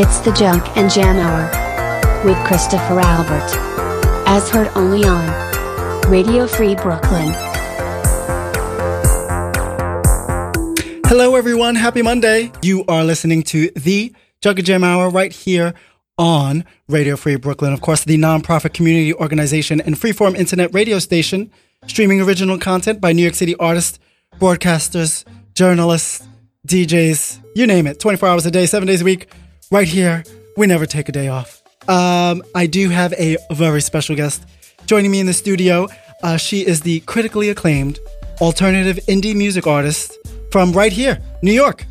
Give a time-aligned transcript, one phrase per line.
[0.00, 3.50] It's the Junk and Jam Hour with Christopher Albert.
[4.28, 7.32] As heard only on Radio Free Brooklyn.
[11.06, 11.74] Hello, everyone.
[11.74, 12.52] Happy Monday.
[12.62, 15.74] You are listening to the Junk and Jam Hour right here
[16.16, 17.72] on Radio Free Brooklyn.
[17.72, 21.50] Of course, the nonprofit community organization and freeform internet radio station,
[21.88, 23.98] streaming original content by New York City artists,
[24.38, 26.24] broadcasters, journalists,
[26.68, 29.28] DJs, you name it, 24 hours a day, seven days a week,
[29.70, 30.24] right here.
[30.56, 31.62] We never take a day off.
[31.88, 34.44] Um, I do have a very special guest
[34.86, 35.88] joining me in the studio.
[36.22, 38.00] Uh, she is the critically acclaimed
[38.40, 40.16] alternative indie music artist
[40.50, 41.84] from right here, New York,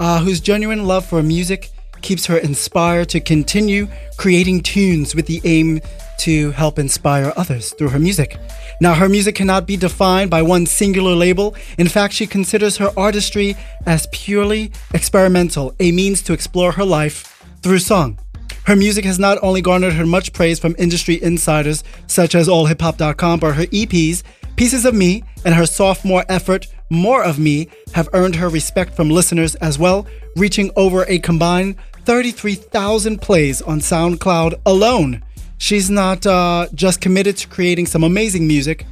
[0.00, 1.70] uh, whose genuine love for music
[2.02, 3.86] keeps her inspired to continue
[4.16, 5.80] creating tunes with the aim
[6.20, 8.36] to help inspire others through her music.
[8.80, 11.54] Now, her music cannot be defined by one singular label.
[11.78, 13.56] In fact, she considers her artistry
[13.86, 18.18] as purely experimental, a means to explore her life through song.
[18.64, 23.40] Her music has not only garnered her much praise from industry insiders such as AllHipHop.com,
[23.40, 24.22] but her EPs,
[24.56, 29.08] Pieces of Me, and her sophomore effort, More of Me, have earned her respect from
[29.08, 35.22] listeners as well, reaching over a combined 33,000 plays on SoundCloud alone.
[35.60, 38.86] She's not uh, just committed to creating some amazing music,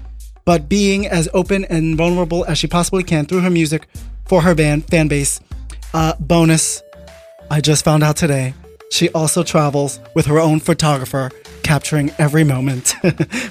[0.45, 3.89] but being as open and vulnerable as she possibly can through her music
[4.27, 5.41] for her band fan base.
[5.95, 6.83] Uh, bonus,
[7.51, 8.53] I just found out today,
[8.91, 11.31] she also travels with her own photographer,
[11.63, 12.95] capturing every moment.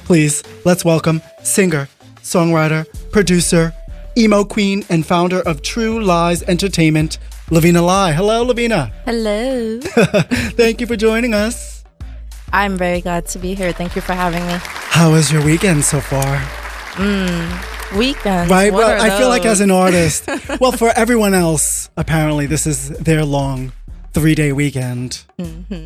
[0.06, 1.90] Please, let's welcome singer,
[2.22, 3.74] songwriter, producer,
[4.16, 7.18] emo queen, and founder of True Lyes Entertainment,
[7.50, 8.14] Levina Lye.
[8.14, 8.92] Hello, Levina.
[9.06, 9.80] Hello.
[9.82, 11.77] Thank you for joining us.
[12.54, 13.72] I'm very glad to be here.
[13.72, 14.54] Thank you for having me.
[14.60, 16.42] How was your weekend so far?
[17.96, 18.50] Weekends.
[18.50, 18.72] Right.
[18.74, 20.28] what well, I feel like as an artist,
[20.60, 23.72] well, for everyone else, apparently this is their long
[24.14, 25.24] three day weekend.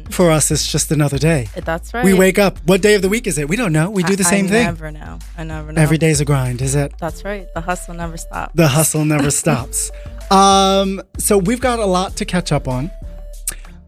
[0.10, 1.50] For us, it's just another day.
[1.56, 2.06] That's right.
[2.06, 2.60] We wake up.
[2.66, 3.50] What day of the week is it?
[3.50, 3.90] We don't know.
[3.90, 4.68] We do the I- same I thing.
[4.68, 5.20] I never know.
[5.38, 5.82] I never know.
[5.82, 6.94] Every day's a grind, is it?
[7.00, 7.48] That's right.
[7.54, 8.54] The hustle never stops.
[8.56, 9.92] The hustle never stops.
[10.32, 12.90] Um, so we've got a lot to catch up on.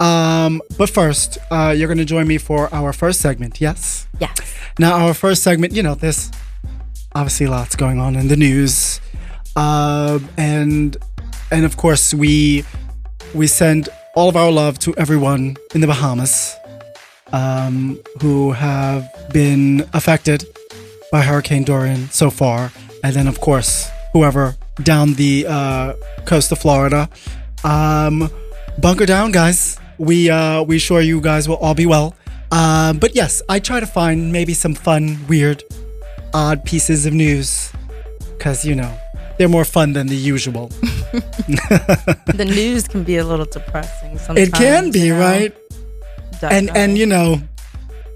[0.03, 3.62] Um, but first, uh, you're going to join me for our first segment.
[3.62, 4.06] Yes.
[4.19, 4.36] yes.
[4.78, 6.30] Now, our first segment, you know, there's
[7.16, 9.00] obviously lots going on in the news,
[9.56, 10.97] um, and
[11.52, 12.66] and of course we
[13.34, 16.56] we send all of our love to everyone in the Bahamas
[17.31, 20.46] um, who have been affected
[21.13, 22.74] by Hurricane Dorian so far,
[23.06, 25.94] and then of course whoever down the uh,
[26.25, 27.09] coast of Florida.
[27.63, 28.30] Um,
[28.80, 29.80] bunker down, guys.
[29.98, 32.16] We uh, we sure you guys will all be well.
[32.52, 35.64] Um, but yes, I try to find maybe some fun, weird,
[36.34, 37.72] odd pieces of news,
[38.38, 38.96] because you know
[39.38, 40.68] they're more fun than the usual.
[42.28, 44.48] the news can be a little depressing sometimes.
[44.48, 45.20] it can be, you know?
[45.20, 45.56] right?
[46.44, 47.42] And and you know,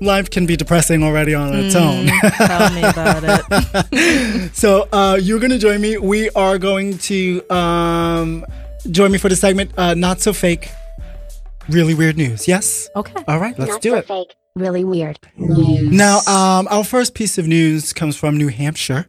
[0.02, 2.08] life can be depressing already on its own.
[2.08, 4.52] Tell me about it.
[4.54, 5.98] So uh, you're going to join me.
[5.98, 8.44] We are going to um,
[8.90, 10.72] join me for the segment uh, Not So Fake,
[11.70, 12.48] Really Weird News.
[12.48, 12.90] Yes?
[12.96, 13.24] Okay.
[13.28, 14.08] All right, let's Not do so it.
[14.08, 14.36] fake.
[14.56, 15.20] Really weird.
[15.38, 19.08] Now, um, our first piece of news comes from New Hampshire.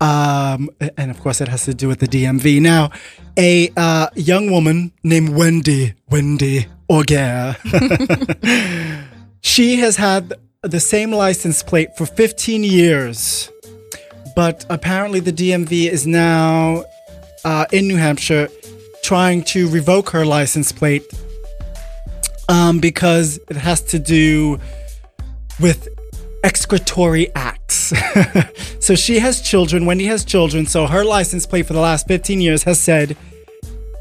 [0.00, 2.60] Um, and of course, it has to do with the DMV.
[2.60, 2.90] Now,
[3.36, 7.56] a uh, young woman named Wendy, Wendy Auger,
[9.42, 10.32] she has had
[10.62, 13.50] the same license plate for 15 years.
[14.34, 16.84] But apparently, the DMV is now
[17.44, 18.48] uh, in New Hampshire
[19.04, 21.04] trying to revoke her license plate
[22.48, 24.58] um, because it has to do
[25.60, 25.88] with
[26.44, 27.92] excretory acts.
[28.80, 29.86] so she has children.
[29.86, 30.66] Wendy has children.
[30.66, 33.16] So her license plate for the last 15 years has said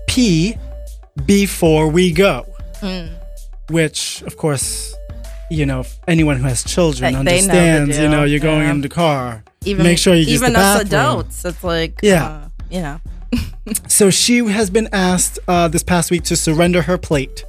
[0.07, 0.55] P
[1.25, 2.45] before we go.
[3.69, 4.95] Which, of course,
[5.49, 8.71] you know, anyone who has children Like, they know understands, you know, you're going yeah.
[8.71, 9.43] in the car.
[9.65, 10.87] Even Make sure you use even the us bathroom.
[11.01, 12.25] adults, it's like Yeah.
[12.25, 12.99] uh, you know.
[13.87, 17.45] So she has been asked uh, this past week to surrender her plate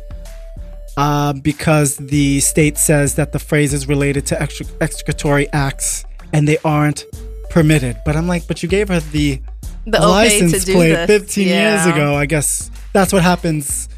[0.96, 6.46] uh, because the state says that the phrase is related to extra- excretory acts and
[6.46, 7.04] they aren't
[7.50, 7.96] permitted.
[8.04, 9.40] But I'm like, but you gave her the
[9.86, 11.06] The license plate this.
[11.06, 12.14] 15 years ago.
[12.14, 13.88] I guess that's what happens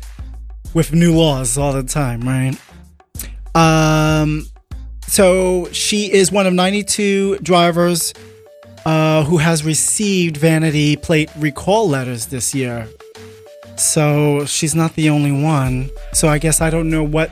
[0.72, 2.56] with new laws all the time, right?
[3.54, 4.46] Um,
[5.06, 8.12] so she is one of 92 drivers
[8.84, 12.88] uh, who has received vanity plate recall letters this year.
[13.76, 15.90] So she's not the only one.
[16.12, 17.30] So I guess I don't know what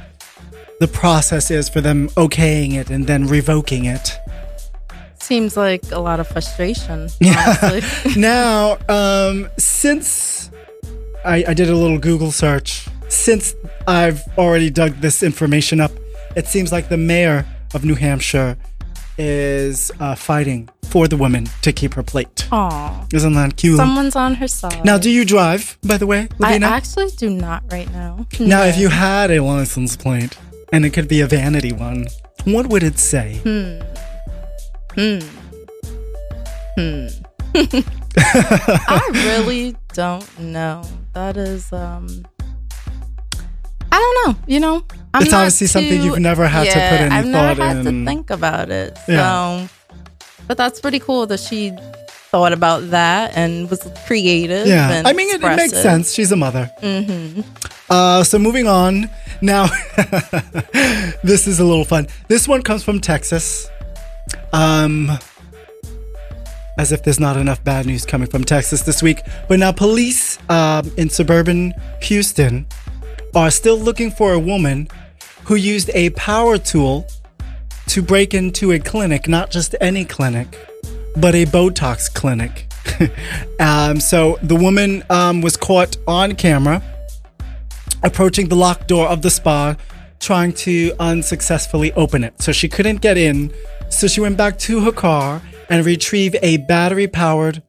[0.81, 4.19] the process is for them okaying it and then revoking it.
[5.21, 7.09] Seems like a lot of frustration.
[7.21, 7.81] Yeah.
[8.17, 10.51] Now, um, since
[11.25, 13.55] I, I did a little Google search since
[13.87, 15.93] I've already dug this information up,
[16.35, 18.57] it seems like the mayor of New Hampshire
[19.19, 22.49] is uh, fighting for the woman to keep her plate.
[22.53, 23.07] Aw.
[23.13, 23.77] Isn't that cute?
[23.77, 24.85] Someone's on her side.
[24.85, 28.27] now, do you drive, by the way, I actually do not right now.
[28.41, 28.65] now, No.
[28.65, 30.37] if you had a license plate,
[30.73, 32.07] and it could be a vanity one,
[32.45, 33.41] what would it say?
[33.45, 33.81] Hmm.
[34.95, 35.19] Hmm.
[36.77, 37.07] Hmm.
[38.17, 40.83] I really don't know.
[41.13, 42.25] That is um
[43.91, 44.85] I don't know, you know.
[45.15, 47.13] I'm It's obviously something you've never had to put any thought in.
[47.13, 48.05] I've thought never had in.
[48.05, 48.97] to think about it.
[49.07, 49.69] So Yeah.
[50.49, 51.73] but that's pretty cool that she
[52.31, 54.67] thought about that and was creative.
[54.67, 56.15] Yeah, I mean, it, it makes sense.
[56.15, 56.71] She's a mother.
[56.81, 57.43] Mm-hmm.
[57.91, 59.11] Uh, so moving on
[59.43, 59.67] now,
[61.23, 62.07] this is a little fun.
[62.29, 63.69] This one comes from Texas.
[64.55, 65.11] Um,
[66.79, 69.21] as if there's not enough bad news coming from Texas this week.
[69.47, 72.67] But now, police um, in suburban Houston
[73.35, 74.89] are still looking for a woman
[75.53, 77.07] who used a power tool
[77.87, 80.59] to break into a clinic, not just any clinic,
[81.19, 82.73] but a Botox clinic.
[83.61, 86.83] um, so the woman um, was caught on camera
[88.03, 89.77] approaching the locked door of the spa,
[90.21, 92.41] trying to unsuccessfully open it.
[92.41, 93.53] So she couldn't get in.
[93.91, 97.63] So she went back to her car and retrieved a battery powered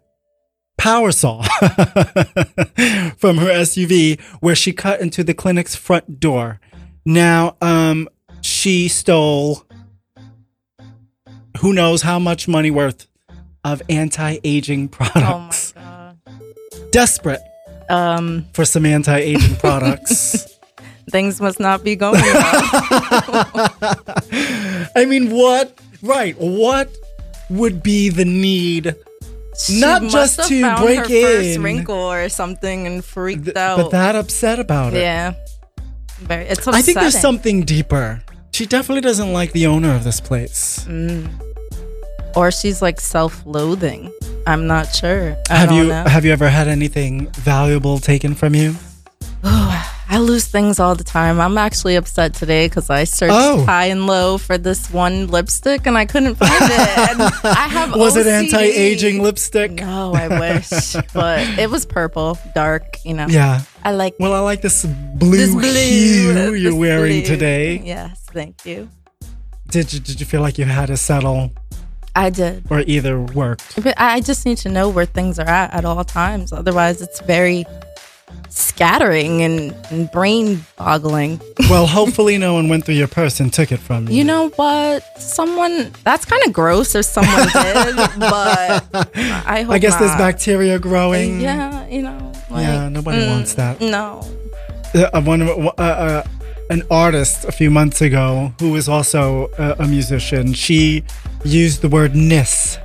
[0.78, 1.42] power saw
[3.18, 6.62] from her SUV, where she cut into the clinic's front door.
[7.06, 8.08] Now, um,
[8.42, 9.64] she stole
[11.60, 13.08] who knows how much money worth
[13.64, 15.72] of anti aging Oh my products.
[15.74, 16.18] god.
[16.92, 17.42] Desperate
[17.90, 20.58] Um for some anti aging products.
[21.12, 22.34] things must not be going well.
[24.96, 25.80] I mean, what?
[26.02, 26.36] Right.
[26.38, 26.90] What
[27.50, 28.96] would be the need?
[29.58, 33.78] She Not just to break her first wrinkle or something and freaked th- out.
[33.78, 35.02] but that upset about it?
[35.02, 35.34] yeah,
[36.19, 36.45] very.
[36.45, 36.80] It's upsetting.
[36.80, 38.21] I think there's something deeper.
[38.51, 40.86] She definitely doesn't like the owner of this place.
[40.88, 41.30] Mm.
[42.36, 44.12] or she's like self-loathing.
[44.48, 45.36] I'm not sure.
[45.50, 46.04] I have you know.
[46.06, 48.75] have you ever had anything valuable taken from you?
[49.44, 51.39] I lose things all the time.
[51.42, 53.65] I'm actually upset today because I searched Oh.
[53.65, 56.98] high and low for this one lipstick and I couldn't find it.
[57.10, 59.71] And I have Was it anti-aging lipstick?
[59.74, 63.04] No, I wish, but it was purple, dark.
[63.04, 63.27] You know.
[63.27, 63.62] Yeah.
[63.84, 67.26] I like Well, I like this blue, this blue hue you're wearing blue.
[67.36, 67.82] today.
[67.84, 68.90] Yes, thank you.
[69.68, 71.52] Did you did you feel like you had to settle
[72.16, 72.66] I did.
[72.70, 73.82] or either worked?
[73.84, 76.54] But I just need to know where things are at at all times.
[76.54, 77.66] Otherwise, it's very
[78.50, 81.40] scattering and, and brain boggling.
[81.70, 84.18] Well, hopefully no one went through your purse and took it from you.
[84.18, 85.04] You know what?
[85.20, 90.78] Someone that's kind of gross if someone did, but I hope I guess there's bacteria
[90.78, 91.40] growing.
[91.42, 92.33] Yeah, you know.
[92.54, 93.82] Like, Yeah, nobody mm, wants that.
[93.82, 94.22] No.
[94.94, 96.24] uh, one uh, uh,
[96.70, 100.54] an artist a few months ago who was also a, a musician.
[100.54, 101.04] She
[101.44, 102.78] used the word "nis,"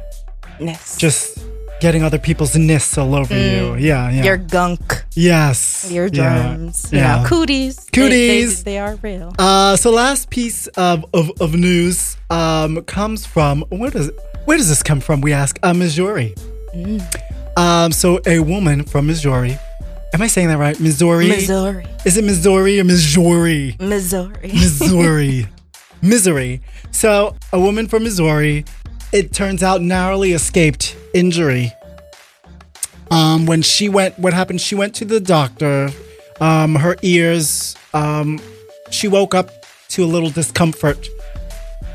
[0.58, 0.96] Yes.
[0.96, 1.38] just
[1.80, 3.76] getting other people's nis all over you.
[3.76, 4.22] Yeah, yeah.
[4.22, 4.24] Mm.
[4.24, 5.88] your gunk, yes.
[5.92, 6.12] your yeah,
[6.56, 6.88] germs.
[6.90, 6.98] Yeah.
[6.98, 7.76] You know, cooties.
[7.76, 8.64] They- Cooties.
[8.64, 9.32] They, they, are real.
[9.38, 14.10] Uh, so last piece of, of, of news um, comes from where does
[14.46, 15.20] where does this come from?
[15.20, 16.34] We ask uh, Missouri.
[16.74, 17.02] Mm.
[17.58, 19.58] Um, so a woman from Missouri.
[20.14, 20.78] Am I saying that right?
[20.78, 21.28] Missouri.
[21.28, 21.84] Missouri.
[22.04, 23.76] Is it Missouri or Missouri?
[23.80, 24.48] Missouri.
[24.52, 25.48] Missouri.
[26.02, 26.60] Misery.
[26.92, 28.64] So, a woman from Missouri,
[29.12, 31.72] it turns out, narrowly escaped injury.
[33.10, 34.60] Um, when she went, what happened?
[34.60, 35.90] She went to the doctor.
[36.40, 38.40] Um, her ears, um,
[38.90, 39.50] she woke up
[39.88, 41.08] to a little discomfort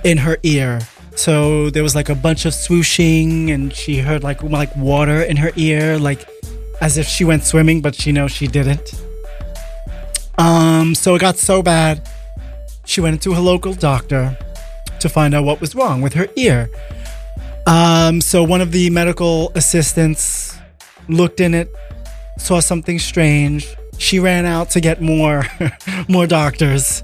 [0.03, 0.81] in her ear.
[1.15, 5.37] So there was like a bunch of swooshing, and she heard like like water in
[5.37, 6.27] her ear, like
[6.81, 8.93] as if she went swimming, but she knows she didn't.
[10.37, 12.09] Um, so it got so bad
[12.85, 14.37] she went into her local doctor
[14.99, 16.69] to find out what was wrong with her ear.
[17.65, 20.57] Um, so one of the medical assistants
[21.07, 21.69] looked in it,
[22.37, 23.67] saw something strange.
[23.97, 25.43] She ran out to get more
[26.09, 27.03] more doctors.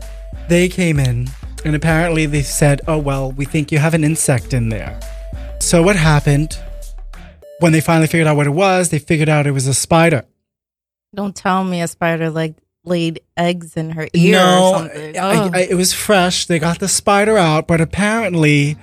[0.49, 1.29] They came in
[1.65, 4.99] and apparently they said, "Oh well, we think you have an insect in there."
[5.59, 6.57] So what happened?
[7.59, 10.23] When they finally figured out what it was, they figured out it was a spider.
[11.13, 15.17] Don't tell me a spider like laid eggs in her ear no, or something.
[15.17, 16.45] I- I- it was fresh.
[16.45, 18.77] They got the spider out, but apparently,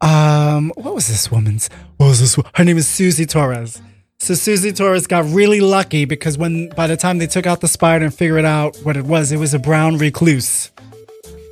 [0.00, 1.68] um, what was this woman's?
[1.98, 2.36] What was this?
[2.54, 3.80] Her name is Susie Torres.
[4.18, 7.68] So Susie Torres got really lucky because when by the time they took out the
[7.68, 10.70] spider and figured out what it was, it was a brown recluse,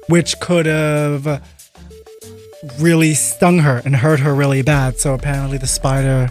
[0.09, 1.43] which could have
[2.79, 4.99] really stung her and hurt her really bad.
[4.99, 6.31] So apparently, the spider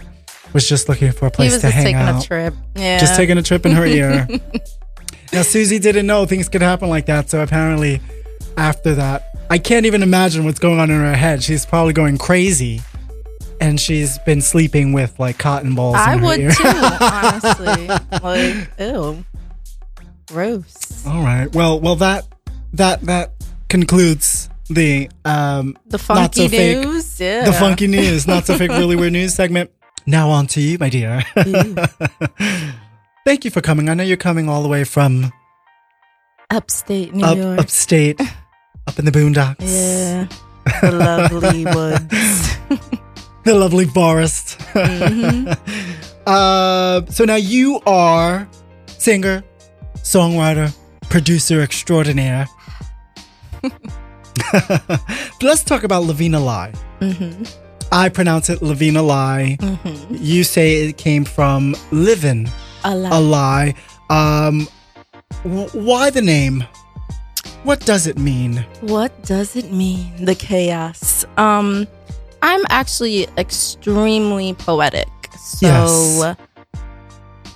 [0.53, 2.53] was just looking for a he place was to just hang taking out a trip.
[2.75, 2.99] Yeah.
[2.99, 4.27] just taking a trip in her ear.
[5.33, 7.31] Now, Susie didn't know things could happen like that.
[7.31, 8.01] So apparently,
[8.55, 11.41] after that, I can't even imagine what's going on in her head.
[11.41, 12.81] She's probably going crazy.
[13.59, 15.95] And she's been sleeping with like cotton balls.
[15.95, 16.51] I in her would ear.
[16.51, 16.67] too,
[17.01, 17.87] honestly.
[18.21, 19.25] Like, ew.
[20.27, 21.03] Gross.
[21.07, 21.51] All right.
[21.51, 22.27] Well, well, that
[22.73, 23.32] that that
[23.77, 26.85] concludes the um The Not so funky fake.
[26.85, 27.19] news.
[27.19, 27.43] Yeah.
[27.45, 29.71] the funky news, not so fake, really weird news segment.
[30.05, 31.23] Now on to you, my dear.
[33.25, 33.89] Thank you for coming.
[33.89, 35.31] I know you're coming all the way from
[36.51, 37.59] Upstate New up York.
[37.59, 38.19] upstate,
[38.87, 40.27] up in the boondocks, Yeah.
[40.81, 42.57] The lovely woods.
[43.43, 44.59] the lovely forest.
[44.73, 45.57] Mhm.
[46.27, 48.47] uh, so now you are
[48.87, 49.43] singer,
[49.97, 50.69] songwriter,
[51.09, 52.47] producer extraordinaire.
[55.41, 56.71] Let's talk about Levina Lye.
[57.01, 57.47] Mhm.
[57.91, 59.57] I pronounce it Levina Lye.
[59.59, 60.17] Mhm.
[60.19, 62.49] You say it came from living
[62.83, 63.75] A a lie.
[64.09, 64.67] Um,
[65.43, 66.63] w- why the name?
[67.63, 68.65] What does it mean?
[68.81, 70.11] What does it mean?
[70.25, 71.23] The chaos.
[71.37, 71.87] Um,
[72.41, 75.07] I'm actually extremely poetic.
[75.39, 76.35] So Yes.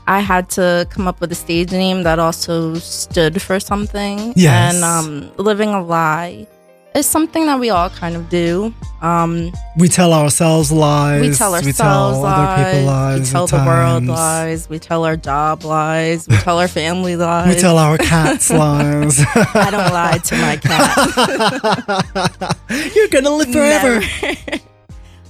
[0.07, 4.33] I had to come up with a stage name that also stood for something.
[4.35, 4.75] Yes.
[4.75, 6.47] And um, living a lie
[6.95, 8.73] is something that we all kind of do.
[9.01, 11.21] Um, We tell ourselves lies.
[11.21, 12.39] we tell ourselves we tell lies.
[12.39, 13.19] other people lies.
[13.19, 14.69] We tell the world lies.
[14.69, 16.25] We tell our job lies.
[16.27, 17.53] We tell our family lies.
[17.55, 19.19] We tell our cats lies.
[19.35, 20.97] I don't lie to my cat.
[22.95, 24.01] You're gonna live forever.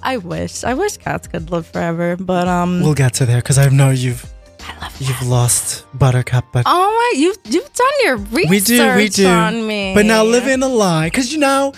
[0.04, 0.64] I wish.
[0.64, 2.82] I wish cats could live forever, but um.
[2.82, 4.32] We'll get to there because I know you've
[4.68, 7.20] I love you've lost Buttercup, but Oh my!
[7.20, 9.28] you've you've done your research we do, we do.
[9.28, 9.94] on me.
[9.94, 11.74] But now living a lie, because you know,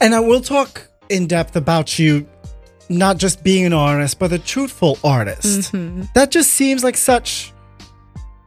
[0.00, 2.26] and I will talk in depth about you,
[2.88, 5.72] not just being an artist, but a truthful artist.
[5.72, 6.08] Mhm.
[6.14, 7.52] That just seems like such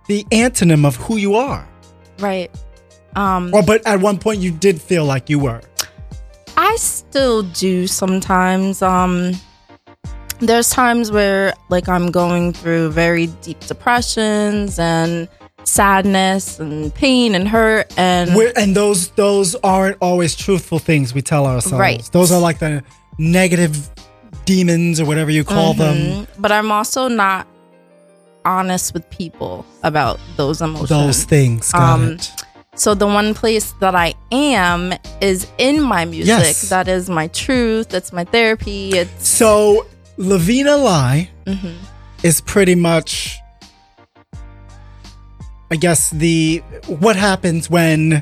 [0.08, 1.68] the antonym of who you are.
[2.20, 2.50] right.
[3.16, 5.62] Um, Or, but at one point, you did feel like you were.
[6.58, 8.82] I still do sometimes.
[8.84, 9.32] Um,
[10.40, 15.28] there's times where like I'm going through very deep depressions and
[15.64, 21.22] sadness and pain and hurt and We're, and those those aren't always truthful things we
[21.22, 21.80] tell ourselves.
[21.80, 22.10] Right.
[22.12, 22.84] Those are like the
[23.18, 23.90] negative
[24.46, 25.98] demons or whatever you call them.
[25.98, 26.28] Mhm.
[26.40, 27.46] But I'm also not
[28.46, 30.90] honest with people about those emotions.
[30.90, 31.72] Those things.
[31.72, 32.32] Got Um, it.
[32.76, 36.28] So the one place that I am is in my music.
[36.30, 36.62] Yes.
[36.70, 37.90] That is my truth.
[37.90, 38.92] That's my therapy.
[38.98, 39.86] It's So
[40.20, 41.76] Levina Lye mhm.
[42.24, 43.38] is pretty much,
[45.72, 46.58] I guess the
[46.88, 48.22] what happens when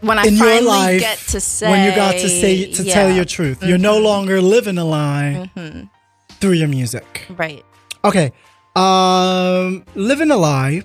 [0.00, 2.82] when I in your finally life get to say when you got to say to
[2.84, 3.62] tell your truth.
[3.62, 5.88] You're no longer living a lie Mhm.
[6.40, 7.26] through your music.
[7.36, 7.62] right.
[8.04, 8.32] Okay.
[8.74, 10.82] Um living a lie,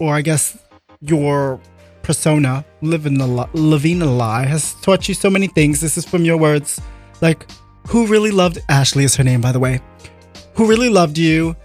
[0.00, 0.58] or I guess
[1.00, 1.60] your
[2.02, 5.80] persona, living a li- living a lie, has taught you so many things.
[5.80, 6.80] This is from your words.
[7.20, 7.46] Like,
[7.88, 9.80] who really loved Ashley is her name, by the way.
[10.54, 11.56] Who really loved you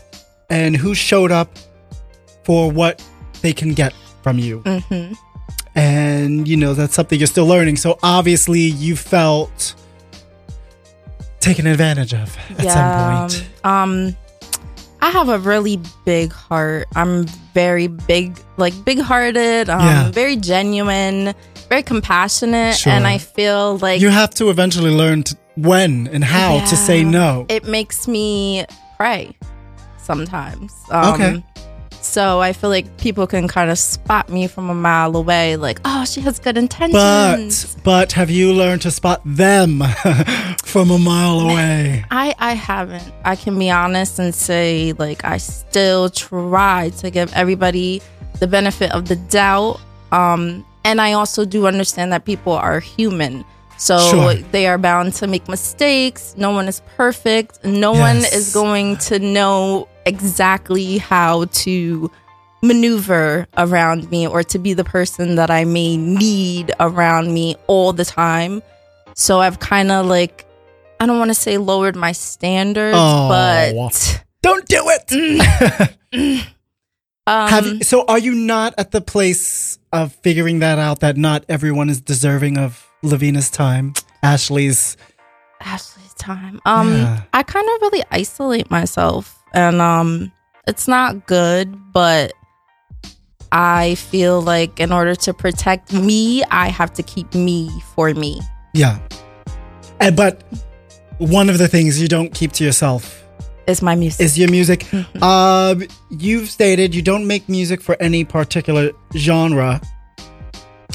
[0.50, 1.50] and who showed up
[2.44, 3.04] for what
[3.42, 4.60] they can get from you.
[4.60, 5.14] hmm
[5.76, 7.78] And you know, that's something you're still learning.
[7.78, 9.76] So obviously you felt
[11.40, 12.92] taken advantage of at some
[13.32, 13.50] point.
[13.66, 14.16] Um,
[15.02, 16.88] I have a really big heart.
[16.96, 19.70] I'm very big, like big hearted.
[19.70, 20.12] Um, Yeah.
[20.12, 21.34] very genuine,
[21.68, 22.94] very compassionate, Sure.
[22.94, 27.04] and I feel like you have to eventually learn to, when and how to say
[27.04, 27.46] no.
[27.50, 28.66] it makes me
[28.98, 29.36] pray
[29.98, 30.74] sometimes.
[30.90, 31.44] Um, Okay.
[32.02, 35.80] So I feel like people can kind of spot me from a mile away, like,
[35.86, 37.76] oh, she has good intentions.
[37.76, 39.80] But but have you learned to spot them
[40.66, 42.04] from a mile away?
[42.12, 43.10] I I haven't.
[43.24, 48.02] I can be honest and say like I still try to give everybody
[48.40, 49.80] the benefit of the doubt.
[50.12, 53.46] Um and I also do understand that people are human.
[53.78, 54.34] So Sure.
[54.52, 56.36] they are bound to make mistakes.
[56.38, 57.64] No one is perfect.
[57.66, 62.10] No one is going to know exactly how to
[62.62, 67.92] maneuver around me or to be the person that I may need around me all
[67.94, 68.62] the time.
[69.16, 70.46] So I've kind of like
[71.00, 73.28] I don't want to say lowered my standards, Oh.
[73.28, 75.92] but Don't do it.
[77.28, 81.44] um, Have so are you not at the place of figuring that out that not
[81.50, 83.94] everyone is deserving of Levina's time,
[84.24, 84.98] Ashley's?
[85.62, 86.60] Ashley's time.
[86.66, 87.22] Um, Yeah.
[87.34, 90.32] I kind of really isolate myself, and um,
[90.68, 91.76] it's not good.
[91.94, 92.34] But
[93.52, 98.42] I feel like in order to protect me, I have to keep me for me.
[98.74, 99.00] Yeah.
[100.00, 100.44] And but
[101.20, 103.24] one of the things you don't keep to yourself
[103.68, 104.26] is my music.
[104.26, 104.82] is your music.
[104.92, 105.24] Mm-hmm.
[105.24, 109.80] Um, you've stated you don't make music for any particular genre.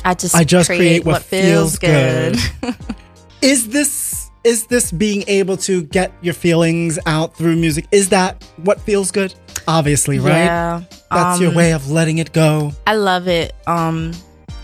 [0.09, 2.39] I just I just create what feels good.
[3.43, 7.87] Is this is this being able to get your feelings out through music?
[7.93, 9.35] Is that what feels good?
[9.69, 10.45] Obviously, right?
[10.45, 10.83] Yeah.
[11.11, 12.73] That's your um, way of letting it go.
[12.87, 13.53] I love it.
[13.67, 14.13] Um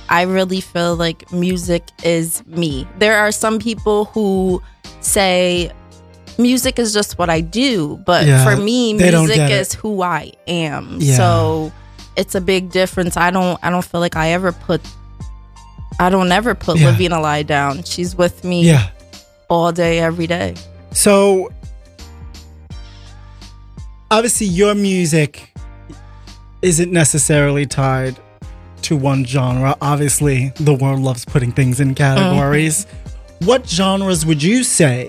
[0.08, 2.88] I really feel like music is me.
[2.98, 4.62] There are some people who
[5.00, 5.70] say
[6.38, 10.96] music is just what I do, but Yeah, for me music is who I am.
[11.00, 11.16] Yeah.
[11.18, 11.72] So
[12.16, 13.18] it's a big difference.
[13.18, 14.80] I don't I don't feel like I ever put
[15.98, 16.90] I don't ever put Yeah.
[16.90, 17.82] Levina Lye down.
[17.84, 18.88] She's with me Yeah.
[19.48, 20.54] all day every day.
[20.92, 21.50] So
[24.10, 25.52] obviously your music
[26.62, 28.18] isn't necessarily tied
[28.82, 29.76] to one genre.
[29.80, 32.86] Obviously, the world loves putting things in categories.
[33.40, 35.08] What genres would you say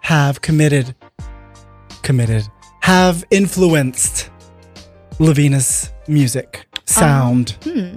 [0.00, 0.94] have committed
[2.02, 2.46] committed
[2.80, 4.28] have influenced
[5.18, 7.96] Levina's music, sound, Hmm.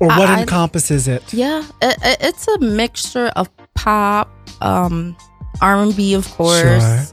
[0.00, 1.32] Or what I- encompasses it?
[1.32, 4.28] Yeah, it, it, it's a mixture of pop,
[4.62, 5.16] um,
[5.60, 7.04] R and B, of course, Sure.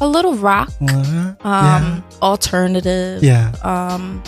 [0.00, 3.22] a little rock, Uh, um, alternative.
[3.22, 3.52] yeah.
[3.62, 4.22] Um,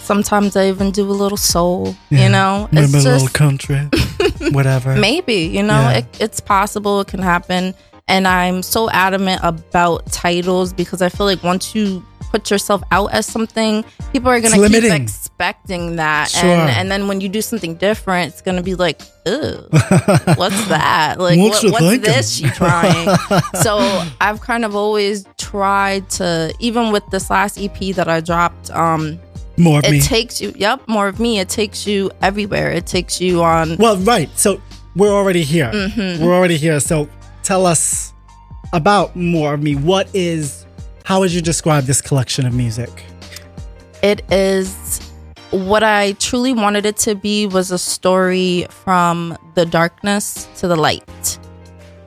[0.00, 1.94] sometimes I even do a little soul.
[2.10, 2.22] Yeah.
[2.24, 3.88] You know, it's a little just country,
[4.52, 4.94] whatever.
[4.96, 5.98] maybe you know Yeah.
[5.98, 7.00] it, it's possible.
[7.00, 7.74] It can happen,
[8.08, 12.04] and I'm so adamant about titles because I feel like once you
[12.36, 16.44] put yourself out as something, people are gonna keep expecting that, Sure.
[16.50, 19.56] and and then when you do something different, it's gonna be like, ew.
[20.36, 21.16] what's that?
[21.18, 22.00] Like, What what, what's thinking?
[22.02, 23.08] this she trying?
[23.62, 23.78] so
[24.20, 29.18] I've kind of always tried to, even with this last EP that I dropped, um,
[29.56, 30.00] More of it me.
[30.00, 31.38] takes you, yep, more of me.
[31.40, 32.70] It takes you everywhere.
[32.70, 33.76] It takes you on.
[33.78, 34.28] Well, right.
[34.38, 34.60] So
[34.94, 35.70] we're already here.
[35.72, 36.22] Mm-hmm.
[36.22, 36.78] We're already here.
[36.80, 37.08] So
[37.42, 38.12] tell us
[38.74, 39.74] about more of me.
[39.76, 40.65] What is,
[41.06, 42.90] how would you describe this collection of music?
[44.02, 44.98] It is
[45.50, 50.74] what I truly wanted it to be was a story from the darkness to the
[50.74, 51.38] light.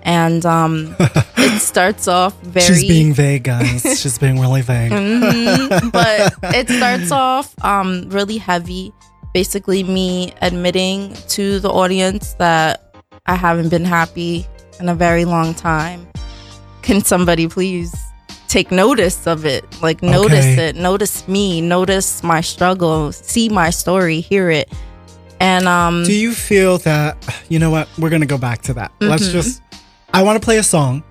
[0.04, 3.84] And um, it starts off very She's being vague, guys.
[4.02, 4.92] She's being really vague.
[4.92, 5.92] Mhm.
[5.94, 8.94] but it starts off um, really heavy.
[9.34, 12.94] Basically, me admitting to the audience that
[13.28, 14.46] I haven't been happy
[14.78, 16.06] in a very long time.
[16.82, 17.96] Can somebody please
[18.50, 19.64] take notice of it?
[19.82, 20.70] Like, notice Okay.
[20.70, 24.68] it, notice me, notice my struggle, see my story, hear it.
[25.40, 27.16] And um, Do you feel that,
[27.48, 27.88] you know what?
[27.98, 28.92] We're going to go back to that.
[29.00, 29.32] Let's Mhm.
[29.32, 29.62] just,
[30.14, 31.04] I want to play a song.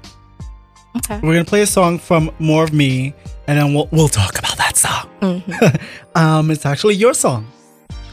[0.98, 1.14] okay.
[1.22, 3.14] We're going to play a song from More of Me,
[3.46, 5.08] and then we'll, we'll talk about that song.
[5.22, 5.80] Mhm.
[6.16, 7.46] Um, It's actually your song.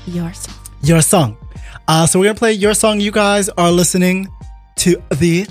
[0.05, 0.55] your song.
[0.83, 1.35] your song.
[1.87, 2.99] Uh, so we're gonna play your song.
[2.99, 4.27] You guys are listening
[4.77, 5.47] to the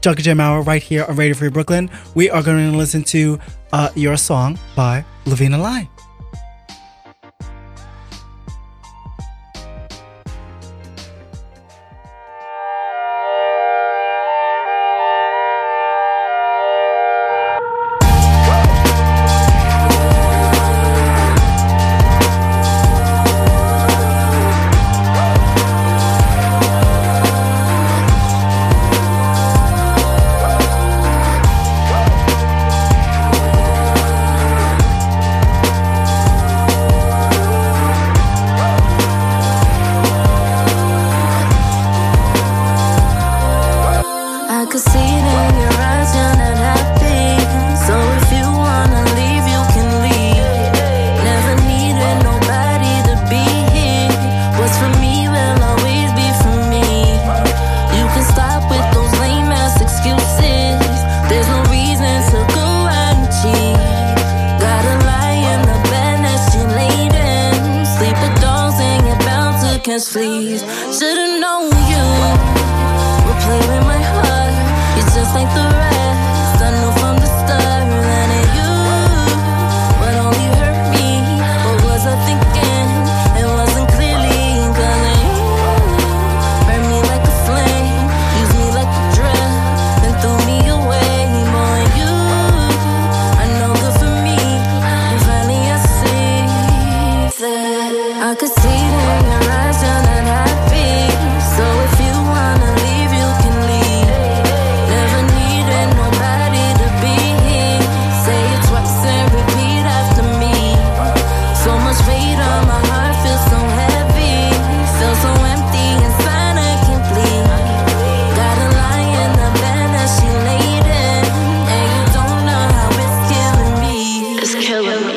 [0.00, 1.90] Junk and Jam Hour right here on Radio Free Brooklyn.
[2.14, 3.38] We are going to listen to
[3.72, 5.88] uh, your song by Levina Lye.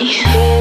[0.04, 0.53] easy.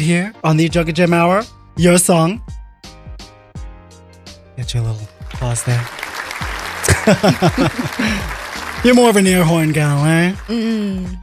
[0.00, 1.42] Right here on the Junk and Jam Hour.
[1.76, 2.40] Your song.
[4.56, 5.86] Get your little pause there.
[8.82, 10.32] You're more of an air horn gal, eh?
[10.48, 11.18] Mm,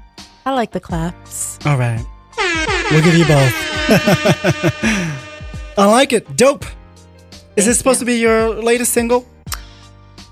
[0.46, 1.58] I like the claps.
[1.66, 2.06] All right.
[2.92, 3.52] We'll give you both.
[5.76, 6.38] I like it.
[6.38, 6.64] Dope.
[7.56, 9.26] Is this supposed to be your latest single?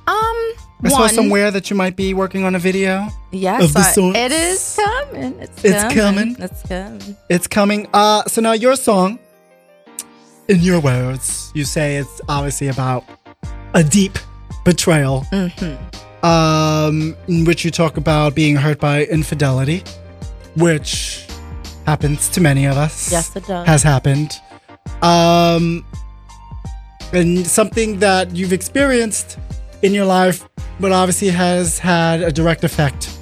[0.05, 0.53] Um,
[0.85, 1.09] I saw one.
[1.09, 3.07] somewhere that you might be working on a video.
[3.31, 4.15] Yes, of the I- songs.
[4.17, 5.39] it is coming.
[5.39, 6.35] It's, It's coming.
[6.39, 7.17] It's coming.
[7.29, 7.87] It's coming.
[7.93, 9.19] Uh, so now your song,
[10.47, 13.03] in your words, you say it's obviously about
[13.73, 14.17] a deep
[14.63, 15.75] betrayal, hmm
[16.25, 19.83] um, in which you talk about being hurt by infidelity,
[20.57, 21.23] which
[21.85, 23.11] happens to many of us.
[23.11, 23.67] Yes, it does.
[23.67, 24.31] Has happened.
[25.03, 25.85] Um,
[27.13, 29.37] and something that you've experienced
[29.83, 30.47] in your life,
[30.79, 33.17] but obviously has had a direct effect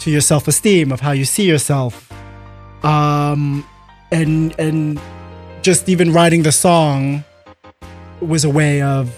[0.00, 2.10] to your self-esteem of how you see yourself.
[2.84, 3.66] Um,
[4.12, 5.00] and and
[5.62, 7.24] just even writing the song
[8.20, 9.10] was a way of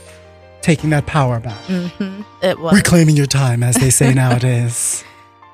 [0.62, 2.74] taking that power back, hmm It was.
[2.74, 5.05] reclaiming your time, as they say nowadays.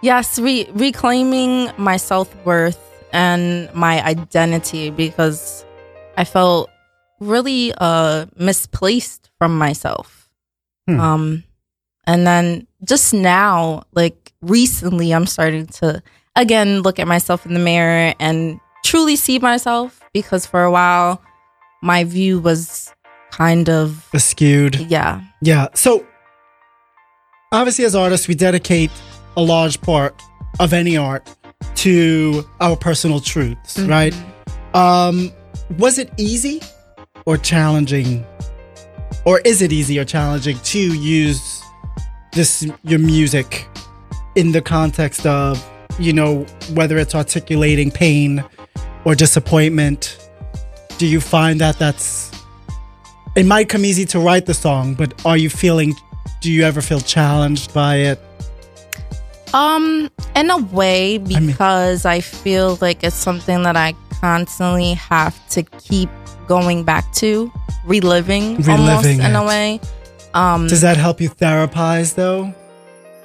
[0.02, 2.78] Yes, re- reclaiming my self worth
[3.12, 5.64] and my identity because
[6.16, 6.70] I felt
[7.20, 10.28] really uh misplaced from myself.
[10.86, 11.00] Hmm.
[11.00, 11.44] Um
[12.06, 16.02] and then just now, like recently I'm starting to
[16.36, 21.22] again look at myself in the mirror and truly see myself because for a while
[21.82, 22.92] my view was
[23.30, 24.76] kind of skewed.
[24.76, 25.20] yeah.
[25.42, 25.68] Yeah.
[25.74, 26.06] So
[27.52, 28.90] obviously, as artists, we dedicate
[29.36, 30.20] a large part
[30.60, 31.28] of any art
[31.76, 33.90] to our personal truths, Mm-hmm.
[33.90, 34.14] right?
[34.74, 35.32] Um,
[35.78, 36.60] was it easy
[37.26, 38.24] or challenging,
[39.24, 41.62] or is it easy or challenging to use
[42.34, 43.66] this your music
[44.34, 45.64] in the context of
[45.98, 48.44] you know whether it's articulating pain
[49.04, 50.18] or disappointment?
[50.98, 52.30] Do you find that that's
[53.36, 55.94] it might come easy to write the song, but are you feeling?
[56.40, 58.20] Do you ever feel challenged by it?
[59.52, 65.62] Um, in a way, because I, feel like it's something that I constantly have to
[65.62, 66.08] keep
[66.48, 67.52] going back to,
[67.84, 69.80] reliving, almost Reliving in a way.
[70.34, 72.52] Um, Does that help you therapize though?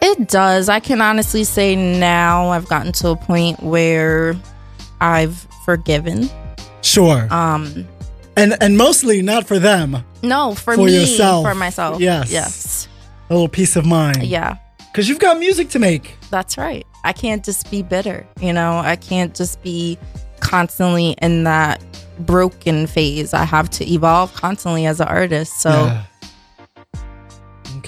[0.02, 0.69] it does.
[0.69, 4.34] I can honestly say now I've gotten to a point where
[5.02, 6.30] I've forgiven.
[6.82, 7.28] Sure.
[7.34, 7.86] Um,
[8.38, 9.98] and and mostly not for them.
[10.24, 11.45] No, for, For me, yourself.
[11.45, 12.00] for myself.
[12.00, 12.32] Yes.
[12.32, 12.88] yes,
[13.30, 14.24] A little peace of mind.
[14.24, 14.58] yeah.
[14.91, 16.15] Because you've got music to make.
[16.30, 16.86] That's right.
[17.04, 19.98] I can't just be bitter, you know, I can't just be
[20.39, 21.84] constantly in that
[22.19, 23.34] broken phase.
[23.34, 25.60] I have to evolve constantly as an artist.
[25.62, 26.04] So, Yeah.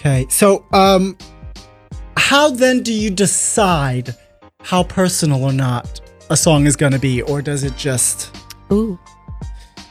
[0.01, 0.25] Okay.
[0.29, 1.15] So um
[2.17, 4.15] how then do you decide
[4.63, 7.21] how personal or not a song is gonna be?
[7.21, 8.35] Or does it just
[8.71, 8.99] ooh.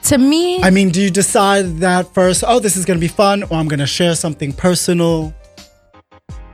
[0.05, 3.45] To me, I mean, do you decide that first, oh, this is gonna be fun,
[3.45, 5.33] or I'm gonna share something personal?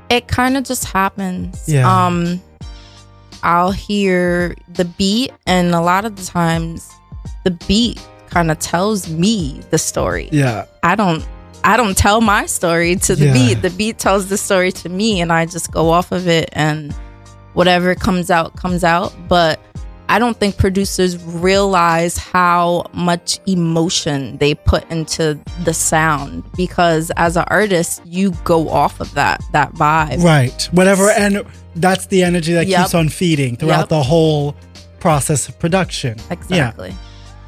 [0.09, 1.67] it kind of just happens.
[1.67, 1.89] Yeah.
[2.07, 2.43] Um
[3.43, 6.91] I'll hear the beat and a lot of the times
[7.45, 10.29] the beat kind of tells me the story.
[10.31, 10.67] Yeah.
[10.83, 11.27] I don't
[11.67, 13.33] I don't tell my story to the Yeah.
[13.33, 13.55] beat.
[13.63, 16.95] The beat tells the story to me and I just go off of it and
[17.55, 19.59] whatever comes out comes out, but
[20.09, 27.37] I don't think producers realize how much emotion they put into the sound because as
[27.37, 30.23] an artist you go off of that that vibe.
[30.23, 30.69] Right.
[30.71, 31.43] Whatever and
[31.75, 32.79] that's the energy that Yep.
[32.81, 33.89] keeps on feeding throughout Yep.
[33.89, 34.55] the whole
[35.01, 36.17] process of production.
[36.31, 36.91] Exactly.
[36.91, 36.95] Yeah.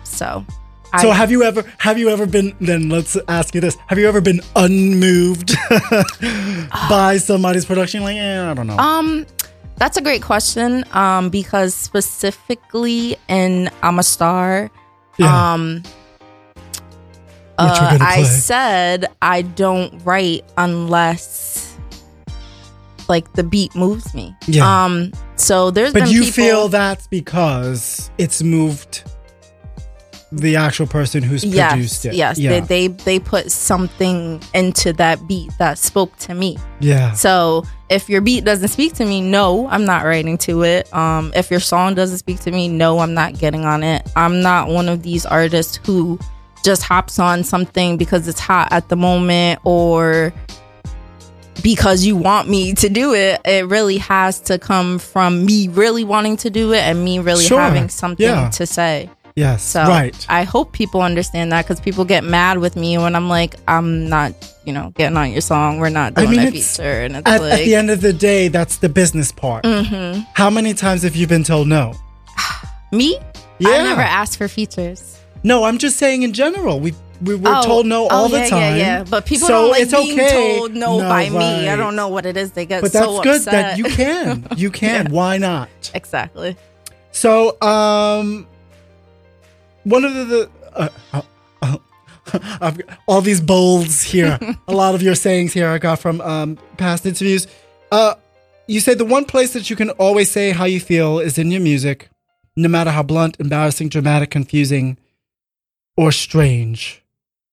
[0.02, 0.44] So
[0.92, 3.76] I- have you ever have you ever been then let's ask you this.
[3.88, 5.54] Have you ever been unmoved
[6.88, 8.02] by somebody's production?
[8.02, 8.76] Like, eh, I don't know.
[8.78, 9.26] Um,
[9.76, 10.84] that's a great question.
[10.92, 14.70] Um, because specifically in I'm a Star,
[15.18, 15.52] Yeah.
[15.54, 15.82] um,
[17.58, 21.76] uh, I said I don't write unless
[23.08, 24.34] like the beat moves me.
[24.46, 24.84] Yeah.
[24.84, 29.04] Um, so there's but been you people, feel that's because it's moved
[30.30, 32.14] the actual person who's yes, produced it.
[32.14, 32.60] yes, Yeah.
[32.60, 36.58] they, they they put something into that beat that spoke to me.
[36.80, 37.12] yeah.
[37.12, 40.92] So if your beat doesn't speak to me, no, I'm not writing to it.
[40.94, 44.06] Um, if your song doesn't speak to me, no, I'm not getting on it.
[44.16, 46.18] I'm not one of these artists who
[46.62, 50.34] just hops on something because it's hot at the moment or
[51.62, 53.40] because you want me to do it.
[53.44, 57.44] It really has to come from me really wanting to do it and me really
[57.44, 57.58] Sure.
[57.60, 58.50] having something Yeah.
[58.50, 59.08] to say.
[59.38, 59.62] Yes.
[59.62, 60.26] So right.
[60.28, 64.08] I hope people understand that because people get mad with me when I'm like, I'm
[64.08, 64.32] not,
[64.64, 65.78] you know, getting on your song.
[65.78, 68.00] We're not I doing mean, a feature, and it's At, like, at the end of
[68.00, 69.64] the day, that's the business part.
[69.64, 71.94] hmm How many times have you been told no?
[72.92, 73.18] me,
[73.60, 73.68] Yeah.
[73.70, 75.18] I never asked for features.
[75.44, 76.80] No, I'm just saying in general.
[76.80, 78.76] We we were Oh, told no all oh, the time.
[78.76, 79.04] Yeah, yeah.
[79.04, 80.56] But people So don't like it's being okay.
[80.58, 81.68] told no, No, by me.
[81.68, 82.52] I don't know what it is.
[82.52, 83.52] They get But that's so good upset.
[83.52, 84.46] that you can.
[84.56, 85.10] You can.
[85.12, 85.68] Why not?
[85.94, 86.56] exactly.
[87.12, 88.46] So, um,
[89.88, 91.22] one of the, the uh, uh,
[91.62, 91.76] uh,
[92.60, 94.38] I've got all these bolds here.
[94.68, 97.46] a lot of your sayings here I got from um, past interviews.
[97.90, 98.14] Uh,
[98.66, 101.50] you say the one place that you can always say how you feel is in
[101.50, 102.10] your music,
[102.54, 104.98] no matter how blunt, embarrassing, dramatic, confusing,
[105.96, 107.02] or strange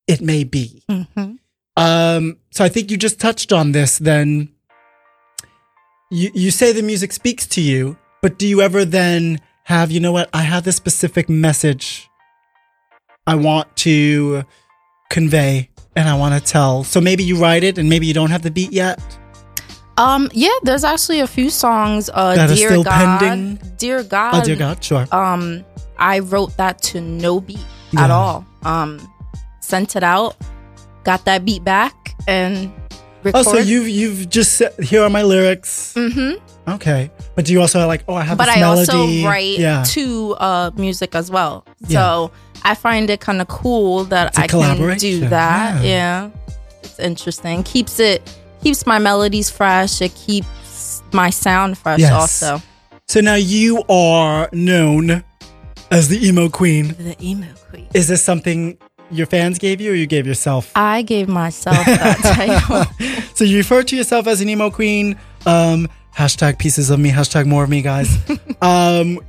[0.07, 0.83] it may be.
[0.89, 1.35] hmm
[1.77, 3.97] Um, so I think you just touched on this.
[3.97, 4.49] Then
[6.11, 9.99] you you say the music speaks to you, but do you ever then have you
[9.99, 12.09] know what I have this specific message
[13.27, 14.43] I want to
[15.09, 16.83] convey and I want to tell.
[16.83, 18.99] So maybe you write it and maybe you don't have the beat yet.
[19.97, 22.09] Um, yeah, there's actually a few songs.
[22.13, 23.59] Uh, That are Dear still God, pending?
[23.77, 24.35] Dear God.
[24.35, 25.07] Oh dear God, sure.
[25.11, 25.63] Um,
[25.97, 28.03] I wrote that to no beat Yeah.
[28.05, 28.45] at all.
[28.63, 28.99] Um,
[29.61, 30.35] sent it out,
[31.05, 32.71] got that beat back, and
[33.33, 35.93] Oh, so you've you've just said, here are my lyrics.
[35.95, 36.71] Mm-hmm.
[36.73, 38.79] Okay, but do you also like oh I have But this I melody.
[39.23, 39.83] also write yeah.
[39.83, 41.65] to uh music as well.
[41.87, 42.27] Yeah.
[42.65, 45.83] I find it kind of cool that I can do that.
[45.83, 46.29] yeah.
[46.29, 46.29] Yeah.
[46.83, 47.63] It's interesting.
[47.63, 48.21] Keeps it
[48.63, 50.01] keeps my melodies fresh.
[50.01, 52.11] It keeps my sound fresh Yes.
[52.43, 52.61] also.
[53.07, 55.23] So now you are known
[55.91, 56.95] as the emo queen.
[56.97, 57.87] The emo queen.
[57.93, 58.77] Is this something
[59.11, 60.71] your fans gave you or you gave yourself?
[60.75, 62.85] I gave myself that title.
[63.35, 65.17] so you refer to yourself as an emo queen.
[65.45, 68.17] Um, hashtag pieces of me, hashtag more of me, guys.
[68.61, 69.19] um,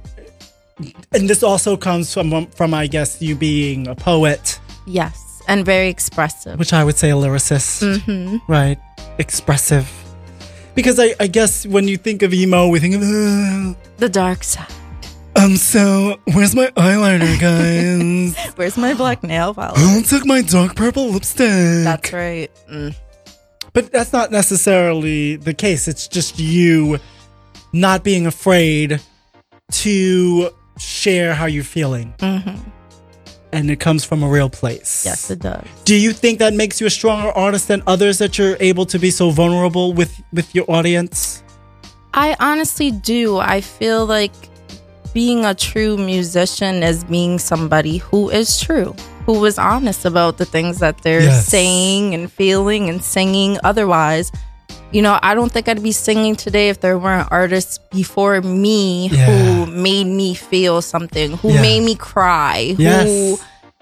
[1.13, 5.23] and this also comes from, from, I guess, you being a poet, yes.
[5.49, 6.59] And very expressive.
[6.59, 8.79] which I would say a lyricist, hmm right?
[9.19, 9.89] Expressive.
[10.75, 14.43] Because I, I guess when you think of emo, we think of, uh, The dark
[14.45, 14.67] side.
[15.37, 18.37] um, so where's my eyeliner, guys?
[18.57, 19.79] Where's my black nail polish?
[19.79, 21.85] I took my dark purple lipstick.
[21.85, 22.51] That's right.
[22.71, 22.95] Mm.
[23.73, 25.87] But that's not necessarily the case.
[25.89, 26.99] It's just you
[27.73, 29.01] not being afraid
[29.73, 32.15] to share how you're feeling.
[32.21, 32.57] hmm
[33.53, 35.05] And it comes from a real place.
[35.07, 35.65] Yes, it does.
[35.85, 38.99] Do you think that makes you a stronger artist than others that you're able to
[38.99, 41.43] be so vulnerable with with your audience?
[42.13, 43.39] I honestly do.
[43.39, 44.33] I feel like
[45.15, 50.45] being a true musician is being somebody who is true, who is honest about the
[50.45, 51.47] things that they're Yes.
[51.47, 53.59] saying and feeling and singing.
[53.65, 54.33] Otherwise,
[54.93, 59.09] you know, I don't think I'd be singing today if there weren't artists before me
[59.09, 59.27] Yeah.
[59.27, 61.61] who made me feel something, who Yeah.
[61.63, 63.39] made me cry, who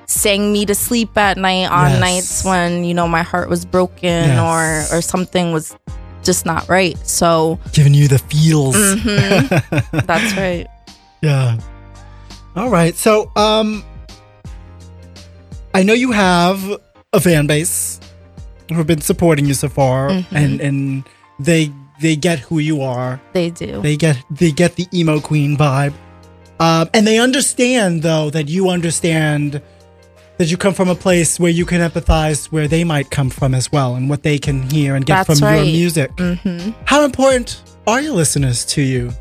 [0.07, 2.01] sang me to sleep at night on Yes.
[2.01, 4.39] nights when, you know, my heart was broken Yes.
[4.91, 5.75] or or something was
[6.25, 6.97] just not right.
[7.07, 8.77] So Giving you the feels.
[8.77, 9.49] Mhm.
[10.07, 10.67] That's right.
[11.23, 11.57] Yeah.
[12.57, 12.97] All right.
[12.97, 13.85] So, um,
[15.75, 16.63] I know you have
[17.13, 17.99] a fan base
[18.75, 20.25] who have been supporting you so far, Mhm.
[20.33, 21.05] and and
[21.41, 23.21] they they get who you are.
[23.33, 23.81] They do.
[23.83, 25.93] They get they get the emo queen vibe,
[26.61, 29.61] um, and they understand though that you understand
[30.39, 33.55] that you come from a place where you can empathize where they might come from
[33.55, 35.73] as well, and what they can hear and get That's from your right.
[35.73, 36.11] music.
[36.19, 39.13] hmm How important are your listeners to you?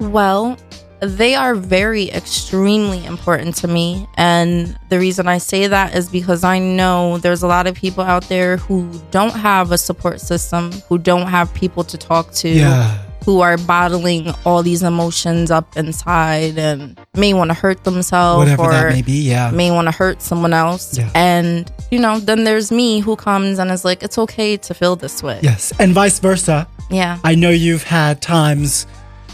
[0.00, 0.56] Well,
[1.00, 4.06] they are very extremely important to me.
[4.16, 8.02] And the reason I say that is because I know there's a lot of people
[8.04, 12.48] out there who don't have a support system, who don't have people to talk to,
[12.48, 12.98] Yeah.
[13.24, 18.62] who are bottling all these emotions up inside and may want to hurt themselves Whatever
[18.62, 19.20] or that may be.
[19.28, 19.50] Yeah.
[19.50, 20.96] may want to hurt someone else.
[20.98, 21.10] Yeah.
[21.14, 24.96] And, you know, then there's me who comes and is like, it's okay to feel
[24.96, 25.38] this way.
[25.42, 26.66] Yes, and vice versa.
[26.90, 27.18] Yeah.
[27.22, 28.86] I know you've had times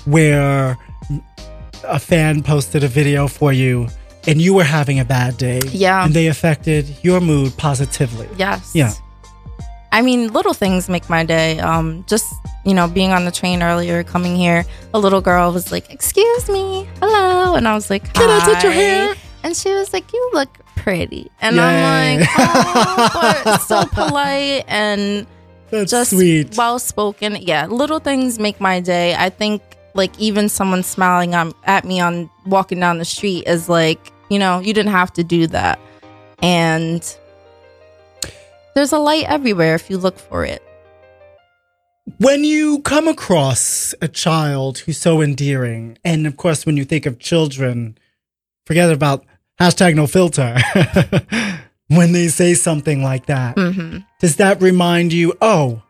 [0.07, 0.77] where
[1.87, 3.89] a fan posted a video for you
[4.27, 5.61] and you were having a bad day.
[5.71, 6.05] Yeah.
[6.05, 8.29] And they affected your mood positively.
[8.39, 8.73] Yes.
[8.75, 8.93] Yeah.
[9.93, 11.61] I mean, little things make my day.
[11.61, 12.33] Um, just
[12.65, 16.49] you know, being on the train earlier, coming here, a little girl was like, "Excuse
[16.49, 19.15] me, hello," and I was like, Can I touch your "Hi." hair?
[19.45, 21.63] And she was like, "You look pretty," and Yay.
[21.63, 25.27] I'm like, "Oh, so polite and
[25.71, 26.57] That's just sweet.
[26.57, 29.15] well spoken." Yeah, little things make my day.
[29.15, 29.63] I think
[29.95, 34.39] like even someone smiling on, at me on walking down the street is like, you
[34.39, 35.79] know, you didn't have to do that,
[36.43, 37.17] and
[38.75, 40.63] there's a light everywhere if you look for it.
[42.19, 47.07] when you come across a child who's so endearing, and of course, when you think
[47.07, 47.97] of children,
[48.67, 49.25] forget about
[49.61, 50.57] hashtag no filter
[51.89, 53.57] when they say something like that.
[53.57, 55.83] hmm Does that remind you, oh,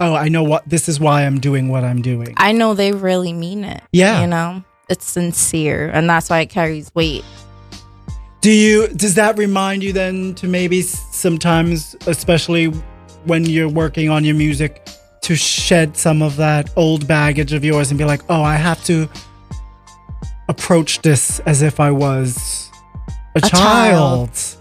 [0.00, 2.34] oh, I know what this is why I'm doing what I'm doing?
[2.36, 3.82] I know they really mean it.
[3.92, 4.20] Yeah.
[4.20, 5.88] You know, it's sincere.
[5.88, 7.24] And that's why it carries weight.
[8.40, 12.66] Do you does that remind you then to maybe sometimes especially
[13.24, 14.86] when you're working on your music
[15.22, 18.84] to shed some of that old baggage of yours and be like, "Oh, I have
[18.84, 19.08] to
[20.48, 22.70] approach this as if I was
[23.34, 24.56] a, A child." child.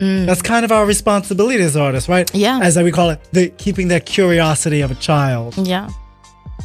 [0.00, 0.26] Mm.
[0.26, 2.28] That's kind of our responsibility as artists, right?
[2.34, 2.58] Yeah.
[2.62, 5.56] As we call it, the keeping that curiosity of a child.
[5.58, 5.88] yeah.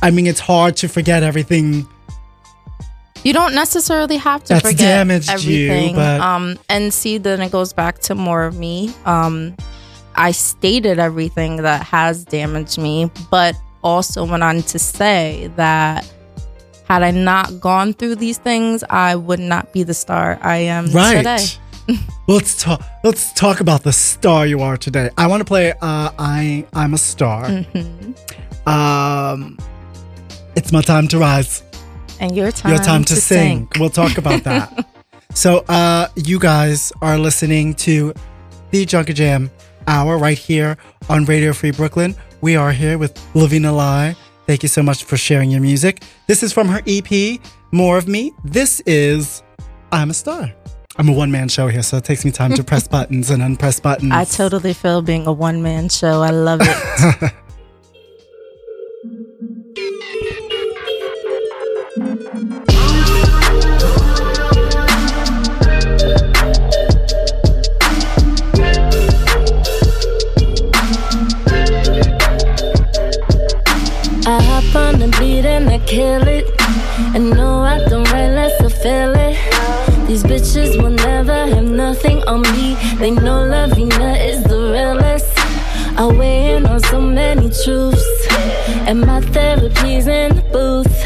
[0.02, 1.88] I mean, it's hard to forget everything.
[3.24, 5.96] You don't necessarily have to That's forget damaged you, everything.
[5.96, 8.94] but- um, and see, then it goes back to more of me.
[9.06, 9.56] Um,
[10.16, 16.10] I stated everything that has damaged me, but also went on to say that
[16.88, 20.92] had I not gone through these things, I would not be the star I am
[20.92, 21.18] Right.
[21.18, 21.46] today.
[22.28, 22.82] let's talk.
[23.04, 25.10] Let's talk about the star you are today.
[25.18, 25.72] I want to play.
[25.72, 27.46] Uh, I I'm a star.
[27.46, 28.16] Mhm.
[28.68, 29.58] Um,
[30.56, 31.64] it's my time to rise.
[32.20, 33.68] And your time, Your time to, sing.
[33.78, 34.88] We'll talk about that.
[35.34, 38.14] so, uh, you guys are listening to
[38.72, 39.52] the Junk and Jam
[39.88, 40.78] Hour right here
[41.10, 42.16] on Radio Free Brooklyn.
[42.42, 44.16] We are here with Levina Lye.
[44.48, 46.04] Thank you so much for sharing your music.
[46.28, 47.40] This is from her EP,
[47.72, 48.32] More of Me.
[48.46, 49.44] This is
[49.92, 50.54] I'm a Star.
[50.98, 53.44] I'm a one man show here, so it takes me time to press buttons and
[53.44, 54.14] unpress buttons.
[54.14, 56.22] I totally feel being a one man show.
[56.22, 57.34] I love it.
[74.28, 76.35] I hop on the beat and I kill it.
[83.06, 85.32] They know Levina is the realest.
[85.96, 88.04] I weigh in on so many truths.
[88.88, 91.05] And my therapy's in the booth.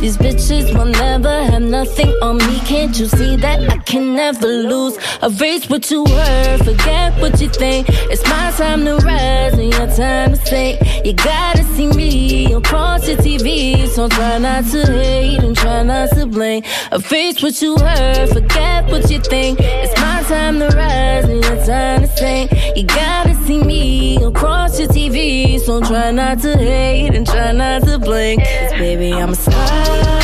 [0.00, 2.58] These bitches will never have nothing on me.
[2.60, 4.96] Can't you see that I can never lose?
[5.22, 7.86] Erase what you were, forget what you think.
[8.10, 10.80] It's my time to rise and your time to sink.
[11.04, 16.08] You gotta see me across your TV, so try not to hate and try not
[16.12, 16.62] to blame.
[16.90, 19.58] Erase what you heard, forget what you think.
[19.60, 22.50] It's my time to rise and your time to sink.
[22.74, 27.82] You gotta see me across your TV, so try not to hate and try not
[27.82, 28.40] to blink.
[28.44, 30.19] 'Cause baby, I'm a star.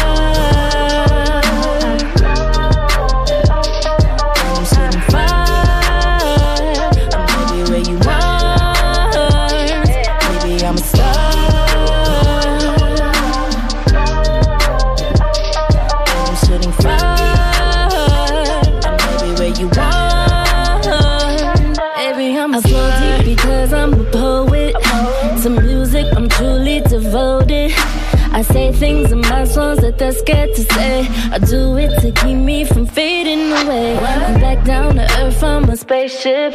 [30.46, 31.08] That to say.
[31.32, 33.98] I do it to keep me from fading away.
[33.98, 36.54] I'm back down to earth on my spaceship.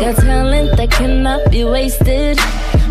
[0.00, 2.38] Got talent that cannot be wasted.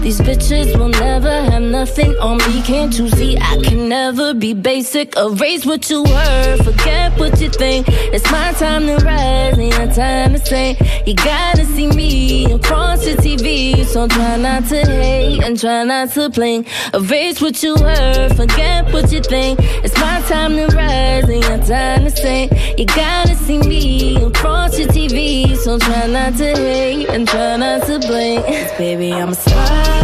[0.05, 2.61] These bitches will never have nothing on me.
[2.61, 5.17] Can't you see I can never be basic?
[5.17, 7.87] Erase what you were, forget what you think.
[7.89, 10.77] It's my time to rise and your time to sing.
[11.07, 16.11] You gotta see me across the TV, so try not to hate and try not
[16.11, 16.67] to blink.
[16.93, 19.57] Erase what you were, forget what you think.
[19.83, 22.51] It's my time to rise and your time to sing.
[22.77, 27.87] You gotta see me across your TV, so try not to hate and try not
[27.87, 28.45] to blink.
[28.77, 29.94] baby, I'm a star.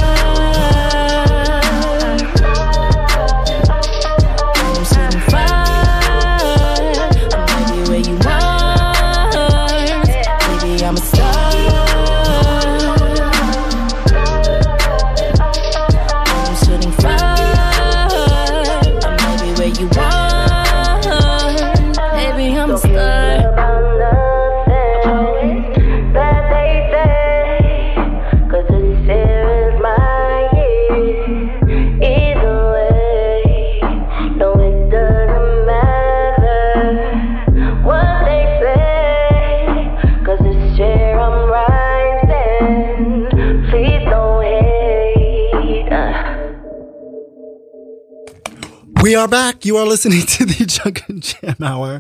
[49.22, 49.66] Are back.
[49.66, 52.00] You are listening to the Junk and Jam Hour.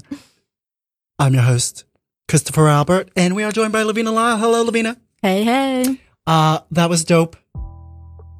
[1.19, 1.83] I'm your host,
[2.27, 4.39] Christopher Albert, and we are joined by Levina Lye.
[4.39, 4.97] Hello, Levina.
[5.21, 6.01] hey, hey.
[6.25, 7.37] Uh, that was dope.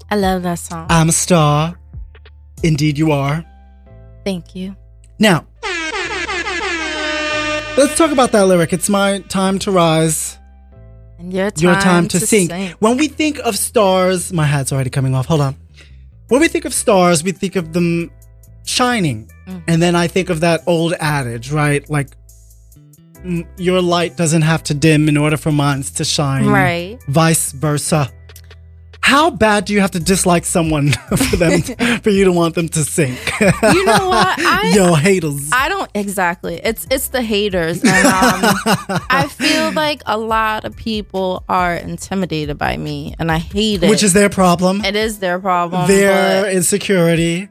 [0.09, 0.87] I love that song.
[0.89, 1.79] I'm a star.
[2.63, 3.45] Indeed, you are.
[4.25, 4.75] Thank you.
[5.19, 5.45] Now,
[7.77, 8.73] Let's talk about that lyric.
[8.73, 10.39] It's my time to rise,
[11.19, 12.49] And your time, your time to, sink.
[12.49, 12.73] sing.
[12.79, 15.27] When we think of stars, my hat's already coming off.
[15.27, 15.55] Hold on.
[16.29, 18.09] When we think of stars, we think of them
[18.65, 19.29] shining.
[19.47, 19.63] Mm.
[19.67, 21.87] And then I think of that old adage, right?
[21.89, 22.09] Like,
[23.23, 26.45] mm, your light doesn't have to dim in order for mine to shine.
[26.47, 26.99] Right.
[27.07, 28.11] Vice versa.
[29.03, 31.61] How bad do you have to dislike someone for them
[32.03, 33.19] for you to want them to sink?
[33.41, 34.39] You know what?
[34.39, 35.49] I Yo, haters.
[35.51, 36.61] I don't exactly.
[36.63, 38.55] It's it's the haters, and um,
[39.09, 43.89] I feel like a lot of people are intimidated by me, and I hate it.
[43.89, 44.85] Which is their problem.
[44.85, 45.87] it is their problem.
[45.87, 47.49] Their insecurity.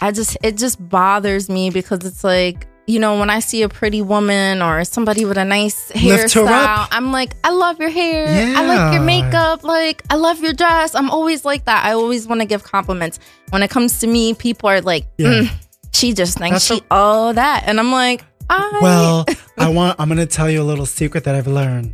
[0.00, 3.68] I just it just bothers me because it's like you know when I see a
[3.68, 6.88] pretty woman or somebody with a nice hairstyle.
[6.90, 8.26] I'm like, I love your hair.
[8.56, 9.62] I like your makeup.
[9.64, 10.94] Like I love your dress.
[10.94, 11.84] I'm always like that.
[11.84, 13.18] I always want to give compliments.
[13.50, 15.28] When it comes to me, people are like, Yeah.
[15.42, 15.50] "Mm,
[15.92, 19.26] she just thinks That's she all that, and I'm like, I Well,
[19.58, 19.98] I want.
[20.00, 21.92] I'm going to tell you a little secret that I've learned,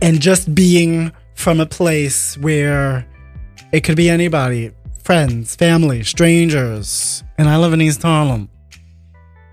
[0.00, 3.06] and just being from a place where
[3.72, 4.70] it could be anybody,
[5.04, 8.48] friends, family, strangers, and I live in East Harlem,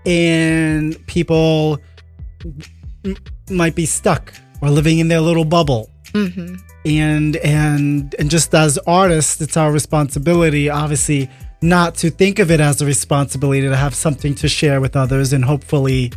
[0.06, 1.78] and people
[3.04, 3.16] m-
[3.50, 5.88] might be stuck or living in their little bubble.
[6.12, 6.60] Mhm.
[6.84, 11.30] and and and just as artists it's our responsibility obviously
[11.62, 15.32] not to think of it as a responsibility to have something to share with others
[15.32, 16.12] and hopefully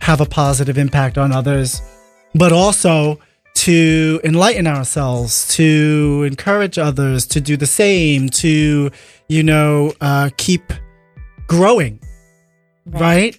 [0.00, 1.80] have a positive impact on others
[2.34, 3.18] but also
[3.66, 8.90] to enlighten ourselves to encourage others to do the same to
[9.28, 10.72] you know uh, keep
[11.46, 11.98] growing
[12.86, 13.38] right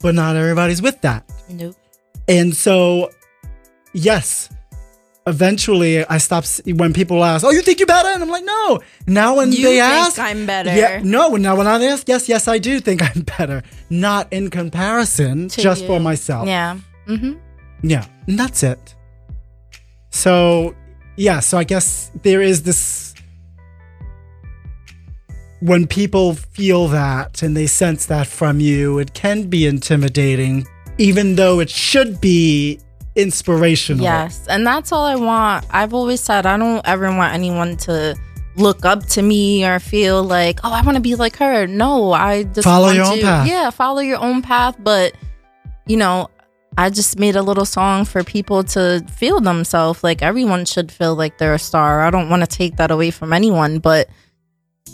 [0.00, 1.76] but not everybody's with that Nope.
[2.28, 3.10] and so,
[3.92, 4.48] yes,
[5.26, 8.80] eventually I stop when people ask, "Oh, you think you're better?" And I'm like, "No."
[9.06, 10.74] Now when You they think ask, I'm better.
[10.74, 11.36] Yeah, no.
[11.36, 13.62] Now when I ask, yes, yes, I do think I'm better.
[13.90, 15.86] Not in comparison, To just you.
[15.88, 16.46] for myself.
[16.48, 16.78] Yeah.
[17.06, 17.34] Mm-hmm.
[17.82, 18.94] Yeah, and that's it.
[20.12, 20.74] So,
[21.16, 23.14] yeah, so I guess there is this
[25.60, 30.66] when people feel that and they sense that from you, it can be intimidating,
[30.98, 32.78] even though it should be
[33.14, 34.02] inspirational.
[34.02, 35.64] Yes, and that's all I want.
[35.70, 38.16] I've always said I don't ever want anyone to
[38.56, 41.66] look up to me or feel like, oh, I want to be like her.
[41.66, 43.48] No, I just Follow want your own to- path.
[43.48, 44.76] Yeah, follow your own path.
[44.80, 45.14] But
[45.86, 46.28] you know,
[46.78, 50.02] I just made a little song for people to feel themselves.
[50.02, 52.02] Like everyone should feel like they're a star.
[52.02, 54.08] I don't want to take that away from anyone, but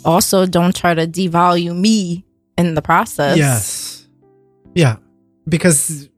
[0.03, 2.25] also don't try to devalue me
[2.57, 3.37] in the process.
[3.37, 4.07] Yes.
[4.75, 4.97] Yeah.
[5.47, 6.09] Because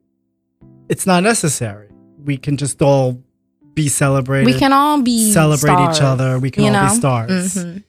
[0.90, 1.90] it's not necessary.
[2.24, 3.22] We can just all
[3.74, 4.52] be celebrated.
[4.52, 6.40] we can all be celebrate each other.
[6.40, 6.94] We can all be know?
[6.94, 7.56] stars.
[7.56, 7.84] Mhm.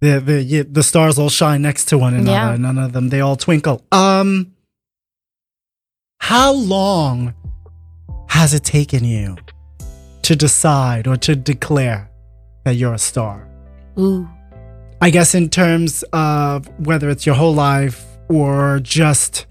[0.00, 2.52] the the the stars all shine next to one another.
[2.52, 2.56] Yeah.
[2.56, 3.82] None of them they all twinkle.
[3.92, 4.52] Um,
[6.18, 7.34] how long
[8.28, 9.36] has it taken you
[10.22, 12.10] to decide or to declare
[12.64, 13.48] that you're a star?
[13.98, 14.28] Ooh.
[15.00, 19.46] I guess in terms of whether it's your whole life or just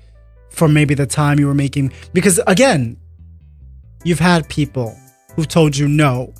[0.49, 2.97] for maybe the time you were making, because again,
[4.03, 4.97] you've had people
[5.35, 6.33] who've told you no,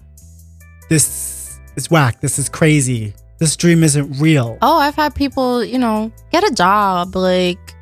[0.90, 4.58] this is whack, this is crazy, this dream isn't real.
[4.62, 7.75] Oh, I've had people, you know, get a job, like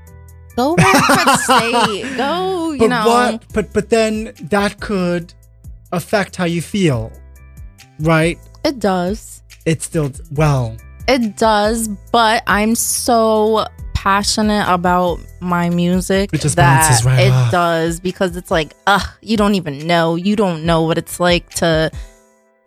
[0.56, 3.08] go the state, go, you but know.
[3.08, 3.43] what?
[3.54, 5.34] But but then that could
[5.91, 7.12] affect how you feel,
[7.99, 8.38] right?
[8.66, 9.41] It does.
[9.66, 10.76] It still well.
[11.08, 17.32] It does, but I'm so passionate about my music It just that bounces right it
[17.32, 17.51] off.
[17.51, 20.16] does because it's like, ugh, you don't even know.
[20.16, 21.91] You don't know what it's like to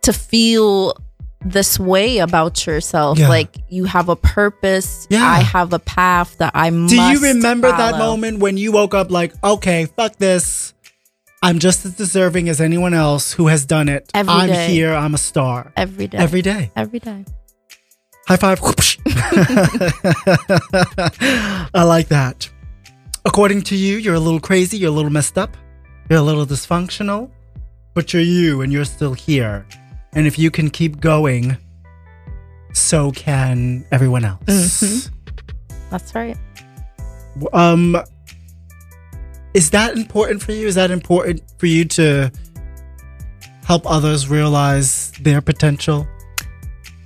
[0.03, 0.93] to feel
[1.51, 3.17] this way about yourself.
[3.17, 3.29] Yeah.
[3.29, 5.07] Like you have a purpose.
[5.09, 5.23] Yeah.
[5.25, 6.93] I have a path that I must.
[6.93, 10.73] Do you remember that moment when you woke up like, okay, fuck this.
[11.43, 14.09] I'm just as deserving as anyone else who has done it.
[14.13, 14.67] Every I'm day.
[14.67, 14.93] here.
[14.93, 15.71] I'm a star.
[15.77, 16.17] Every day.
[16.17, 16.71] Every day.
[16.75, 17.25] Every day.
[18.27, 18.59] High five.
[21.73, 22.49] I like that.
[23.23, 25.55] According to you, you're a little crazy, you're a little messed up,
[26.09, 27.29] you're a little dysfunctional,
[27.93, 29.65] but you're you and you're still here.
[30.17, 31.57] And if you can keep going,
[32.73, 34.41] so can everyone else.
[34.47, 35.11] Mhm.
[35.91, 36.35] That's right.
[37.53, 38.01] Um
[39.53, 40.67] is that important for you?
[40.67, 42.31] Is that important for you to
[43.63, 46.07] help others realize their potential?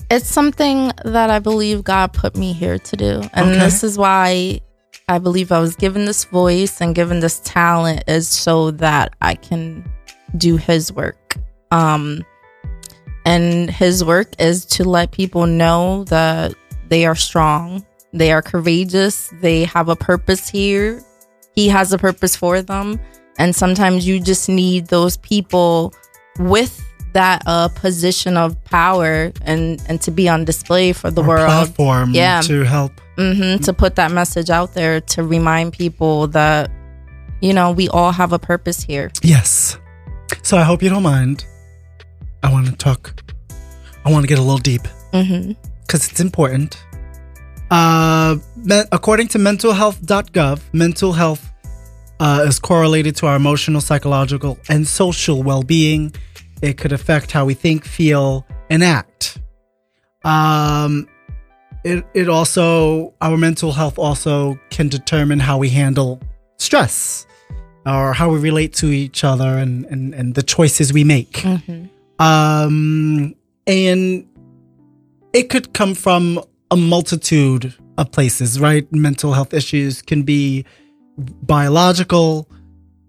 [0.09, 3.21] It's something that I believe God put me here to do.
[3.33, 3.59] And Okay.
[3.59, 4.61] this is why
[5.09, 9.35] I believe I was given this voice and given this talent is so that I
[9.35, 9.83] can
[10.37, 11.35] do his work.
[11.71, 12.23] Um
[13.25, 16.53] and his work is to let people know that
[16.89, 21.01] they are strong, they are courageous, they have a purpose here
[21.53, 22.97] he has a purpose for them
[23.37, 25.93] and sometimes you just need those people
[26.39, 31.27] with that uh position of power and and to be on display for the Or
[31.27, 32.39] world platform Yeah.
[32.43, 32.93] to help.
[33.17, 36.71] hmm to put that message out there to remind people that
[37.41, 39.77] you know we all have a purpose here Yes.
[40.43, 41.45] So I hope you don't mind.
[42.43, 43.21] I want to talk.
[44.05, 44.81] I want to get a little deep
[45.81, 46.83] because it's important.
[47.69, 51.51] Uh, me- according to mentalhealth.gov, mental health
[52.19, 56.13] uh, is correlated to our emotional, psychological, and social well being.
[56.61, 59.39] It could affect how we think, feel, and act.
[60.23, 61.07] Um,
[61.83, 66.21] it, it also, our mental health also can determine how we handle
[66.57, 67.25] stress
[67.85, 71.37] or how we relate to each other and, and, and the choices we make.
[71.39, 71.85] hmm
[72.21, 74.27] Um, and
[75.33, 78.91] it could come from a multitude of places, right?
[78.91, 80.65] Mental health issues can be
[81.17, 82.47] biological,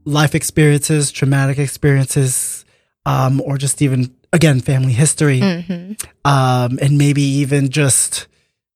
[0.04, 2.64] life experiences, traumatic experiences,
[3.06, 5.92] um, or just even, again, family history, hmm
[6.24, 8.28] um, and maybe even just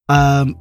[0.09, 0.57] um,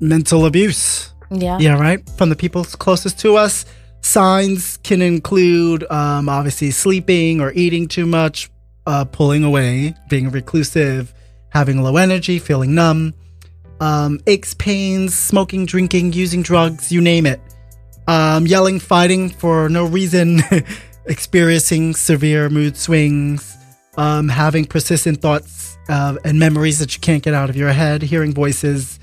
[0.00, 1.12] mental abuse.
[1.30, 2.08] yeah Yeah, right.
[2.16, 3.64] From the people closest to us.
[4.02, 8.50] Signs can include um, obviously sleeping or eating too much,
[8.86, 11.12] uh, pulling away, being reclusive,
[11.50, 13.14] having low energy, feeling numb,
[13.80, 17.40] um, aches, pains, smoking, drinking, using drugs, you name it.
[18.08, 20.40] Um, yelling, fighting for no reason,
[21.06, 23.56] experiencing severe mood swings,
[23.96, 28.02] um, having persistent thoughts uh, and memories that you can't get out of your head,
[28.02, 29.00] hearing voices,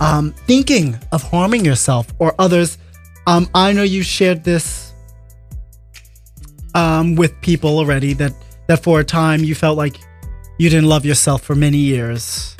[0.00, 2.78] um, thinking of harming yourself or others.
[3.26, 4.92] Um, I know you shared this
[6.74, 8.32] um, with people already that
[8.70, 9.96] that for a time you felt like
[10.58, 12.56] you didn't love yourself for many years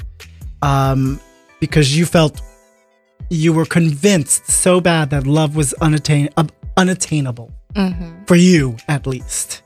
[0.61, 1.21] um,
[1.61, 2.43] because you felt
[3.31, 6.45] you were convinced so bad that love was unattain- uh,
[6.77, 9.63] unattainable hmm for you at least.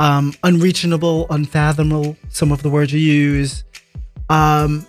[0.00, 3.64] Um unreachable unfathomable some of the words you use.
[4.30, 4.86] Um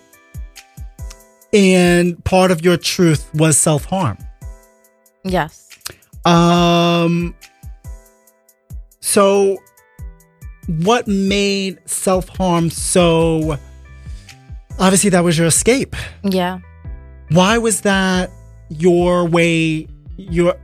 [1.51, 4.17] and part of your truth was self-harm.
[5.25, 5.69] Yes.
[6.23, 7.35] Um
[9.01, 9.57] so
[10.67, 13.57] what made self-harm so
[14.79, 15.95] obviously that was your escape.
[16.23, 16.59] Yeah.
[17.29, 18.29] Why was that
[18.69, 19.87] your way
[20.17, 20.55] your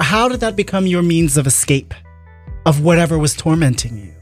[0.00, 1.94] how did that become your means of escape
[2.66, 4.12] of whatever was tormenting you?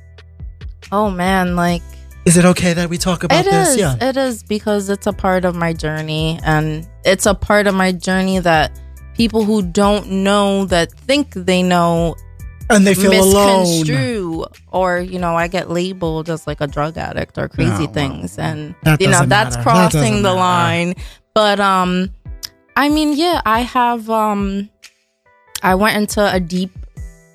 [0.93, 1.83] Oh man like
[2.25, 3.71] is it okay that we talk about It this?
[3.71, 3.77] is.
[3.79, 3.97] yeah.
[4.01, 7.91] It is because it's a part of my journey, and it's a part of my
[7.91, 8.79] journey that
[9.15, 12.17] people who don't know that think they know
[12.71, 16.97] and they feel alone misconstrue, or you know, I get labeled as like a drug
[16.99, 19.63] addict or crazy No, well, things, and you know that's matter.
[19.63, 20.37] Crossing doesn't the matter.
[20.39, 20.95] line.
[21.35, 22.11] But um,
[22.77, 24.69] I mean, yeah, I have um,
[25.63, 26.71] I went into a deep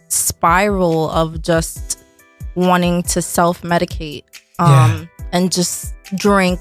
[0.09, 1.99] spiral of just
[2.55, 4.23] wanting to self medicate
[4.59, 5.05] um Yeah.
[5.31, 6.59] and just drink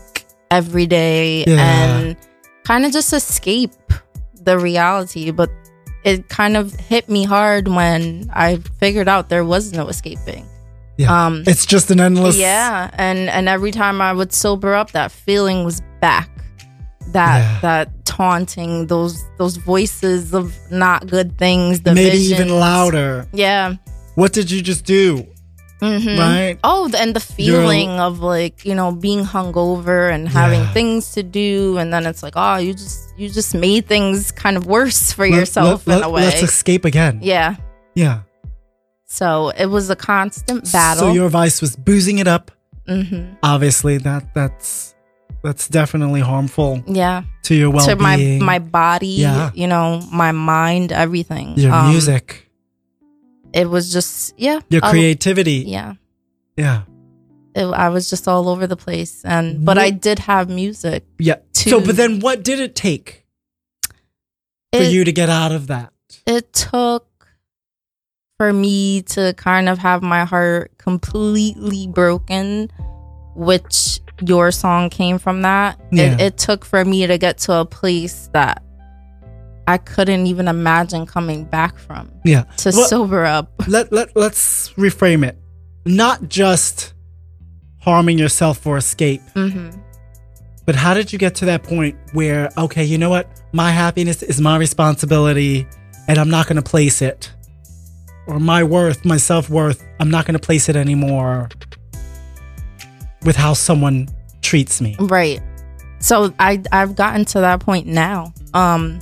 [0.51, 1.59] every day Yeah.
[1.61, 2.17] and
[2.65, 3.73] kind of just escape
[4.35, 5.51] the reality but
[6.05, 10.47] it kind of hit me hard when i figured out there was no escaping
[10.99, 11.27] Yeah.
[11.27, 15.11] um it's just an endless yeah and and every time i would sober up that
[15.13, 16.29] feeling was back
[17.13, 17.61] that Yeah.
[17.61, 22.33] that taunting those those voices of not good things the maybe visions.
[22.41, 23.75] even louder yeah
[24.15, 25.27] what did you just do
[25.83, 26.19] Mhm.
[26.19, 30.73] right Oh, and the feeling of like you know being hungover and having Yeah.
[30.73, 34.57] things to do, and then it's like, oh, you just you just made things kind
[34.57, 36.23] of worse for Let- yourself let- in a way.
[36.23, 37.57] let's escape again yeah.
[37.95, 38.21] yeah
[39.07, 41.09] So it was a constant battle.
[41.09, 42.51] so your vice was boozing it up
[42.89, 44.95] hmm obviously that that's
[45.45, 47.23] that's definitely harmful Yeah.
[47.45, 49.51] to your well To my my body, Yeah.
[49.55, 51.59] you know, my mind, everything.
[51.59, 52.42] your Um, music
[53.55, 54.61] It was just yeah.
[54.71, 55.95] your I- creativity yeah.
[56.57, 56.83] yeah
[57.55, 61.05] It, I was just all over the place, and but I did have music.
[61.19, 63.27] yeah To- so but then what did it take
[64.73, 65.93] for It- you to get out of that
[66.27, 67.07] it took
[68.39, 72.71] for me to kind of have my heart completely broken,
[73.37, 75.79] which your song came from that.
[75.93, 76.15] Yeah.
[76.15, 78.63] It, it took for me to get to a place that
[79.67, 83.53] I couldn't even imagine coming back from yeah to Well, sober up.
[83.69, 85.37] let, let let's reframe it
[85.87, 86.95] not just
[87.81, 89.71] harming yourself for escape hmm
[90.65, 94.23] but how did you get to that point where okay you know what my happiness
[94.23, 95.67] is my responsibility
[96.09, 97.33] and i'm not going to place it
[98.29, 101.49] or my worth my self-worth i'm not going to place it anymore
[103.25, 104.09] with how someone
[104.43, 105.41] treats me Right.
[106.01, 108.33] So I I've gotten to that point now.
[108.55, 108.99] Um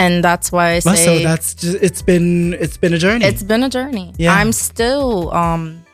[0.00, 3.24] and that's why I Well, say so that's just, it's been it's been a journey.
[3.24, 4.12] it's been a journey.
[4.18, 4.34] Yeah.
[4.34, 5.84] I'm still um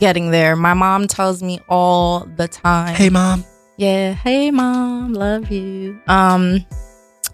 [0.00, 0.56] getting there.
[0.56, 2.94] My mom tells me all the time.
[2.94, 3.44] hey mom.
[3.76, 5.98] Yeah, hey mom, love you.
[6.08, 6.64] Um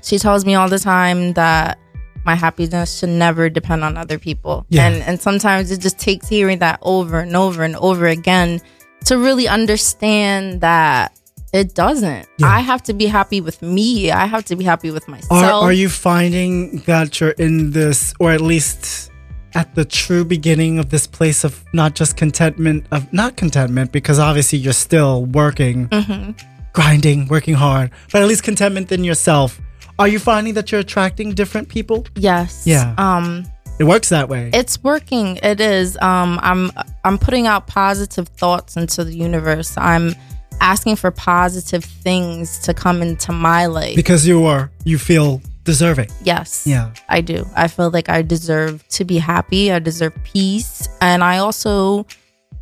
[0.02, 1.78] she tells me all the time that
[2.24, 4.66] my happiness should never depend on other people.
[4.68, 4.86] Yeah.
[4.88, 8.60] And and sometimes it just takes hearing that over and over and over again
[9.06, 11.12] to really understand that
[11.52, 12.26] it doesn't.
[12.38, 12.46] Yeah.
[12.46, 14.10] I have to be happy with me.
[14.10, 15.32] I have to be happy with myself.
[15.32, 19.10] Are, are you finding that you're in this, or at least
[19.54, 24.18] at the true beginning of this place of not just contentment, of not contentment, because
[24.20, 26.30] obviously you're still working, Mm-hmm.
[26.72, 29.60] grinding, working hard, but at least contentment in yourself.
[29.98, 32.06] Are you finding that you're attracting different people?
[32.14, 32.62] Yes.
[32.64, 32.94] Yeah.
[32.96, 33.44] Um
[33.80, 34.50] It works that way.
[34.54, 35.38] it's working.
[35.42, 35.98] It is.
[36.00, 36.70] Um I'm
[37.04, 39.74] I'm putting out positive thoughts into the universe.
[39.76, 40.14] I'm
[40.60, 43.96] asking for positive things to come into my life.
[43.96, 46.08] because you are, you feel deserving.
[46.22, 46.66] yes.
[46.66, 46.92] Yeah.
[47.08, 47.46] I do.
[47.56, 49.70] I feel like I deserve to be happy.
[49.72, 50.88] I deserve peace.
[51.00, 52.06] And I also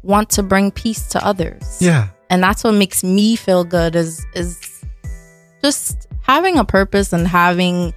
[0.03, 1.79] want to bring peace to others.
[1.81, 2.09] Yeah.
[2.31, 4.59] And that's what makes me feel good is is
[5.63, 7.95] just having a purpose and having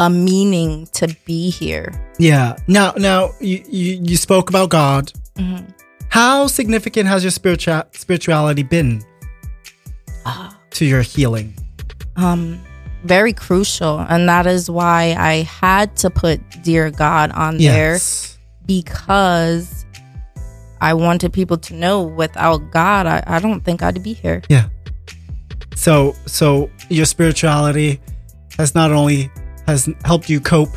[0.00, 1.92] a meaning to be here.
[2.18, 2.56] Yeah.
[2.66, 5.12] Now, now you, you, you spoke about God.
[5.36, 5.74] Mhm.
[6.08, 9.04] How significant has your spiritual spirituality been
[10.70, 11.54] to your healing?
[12.16, 12.60] um
[13.04, 17.98] very crucial and that is why i had to put dear god on there
[18.66, 19.86] because
[20.80, 24.68] i wanted people to know without god I, I don't think i'd be here Yeah.
[25.76, 28.00] So, so your spirituality
[28.58, 29.30] has not only
[29.66, 30.68] has helped you cope.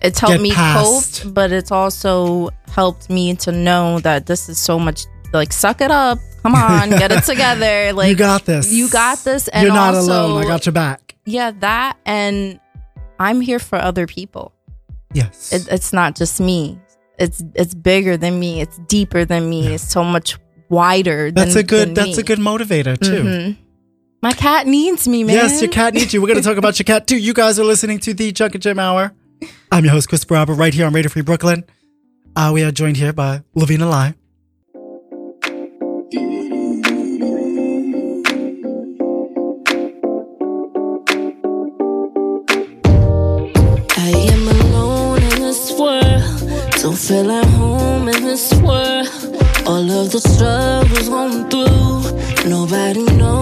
[0.00, 1.22] it's helped me past.
[1.24, 5.04] cope but it's also helped me to know that this is so much
[5.34, 8.72] like suck it up come on get it together like you got this.
[8.72, 10.42] you got this and You're not also, alone.
[10.42, 11.16] I got your back.
[11.26, 12.58] yeah that and
[13.18, 14.52] i'm here for other people
[15.12, 15.52] Yes.
[15.52, 16.78] it, it's not just me.
[17.18, 18.60] It's it's bigger than me.
[18.60, 19.66] It's deeper than me.
[19.74, 20.38] It's so much
[20.68, 21.32] wider.
[21.32, 21.94] that's than, a good.
[21.96, 22.22] That's me.
[22.22, 23.22] a good motivator too.
[23.24, 23.56] Mhm.
[24.22, 25.34] My cat needs me, man.
[25.34, 26.22] Yes, your cat needs you.
[26.22, 27.18] We're going to talk about your cat too.
[27.18, 29.12] You guys are listening to the Junk and Jam Hour.
[29.72, 31.64] I'm your host, Chris Albert, right here on Radio Free Brooklyn.
[32.36, 34.14] Uh, we are joined here by Levina Lye.
[46.82, 49.06] Don't feel at home in this world.
[49.66, 52.48] All of the struggles going through.
[52.48, 53.39] Nobody knows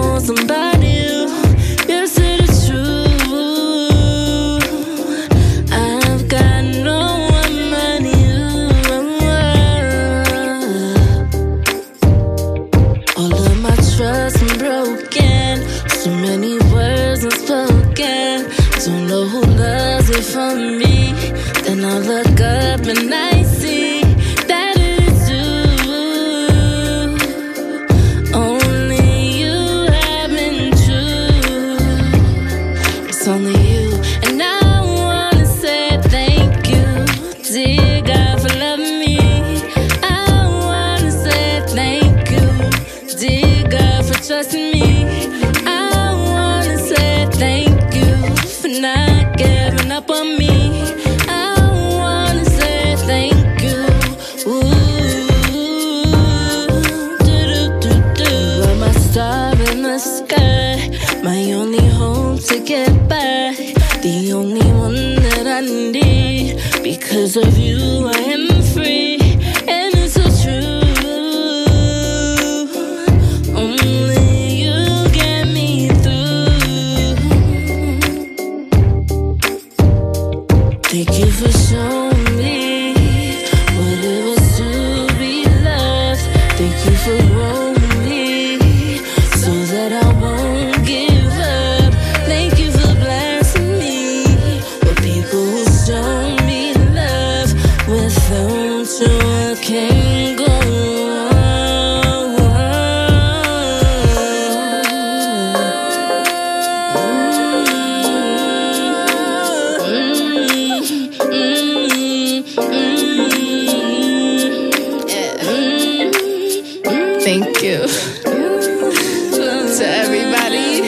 [119.79, 120.81] to everybody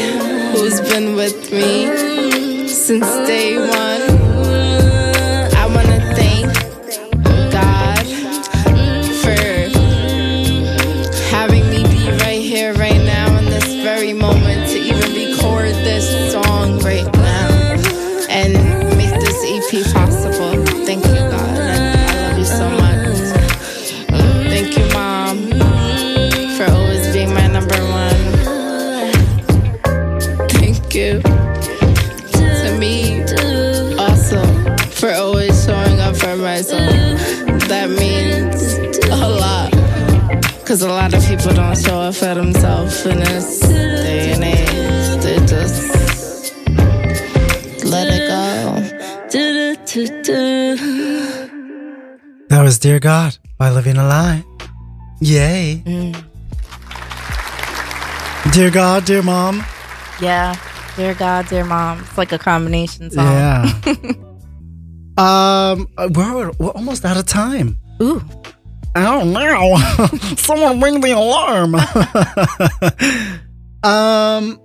[0.52, 4.11] who's been with me since day one.
[40.82, 45.24] Cause a lot of people don't show up for themselves in this day and age.
[45.24, 46.56] They just
[47.86, 48.82] let it go.
[52.50, 54.44] That was Dear God by Levina Lye.
[55.20, 55.84] Yay.
[58.52, 59.64] Dear God, dear mom.
[60.20, 60.56] Yeah.
[60.96, 62.00] Dear God, dear mom.
[62.00, 63.28] It's like a combination song.
[63.28, 63.72] Yeah.
[65.20, 67.78] um, we're, we're almost out of time.
[68.02, 68.24] Ooh.
[68.96, 69.78] Oh no!
[70.36, 71.76] Someone ring the alarm.
[73.84, 74.60] um,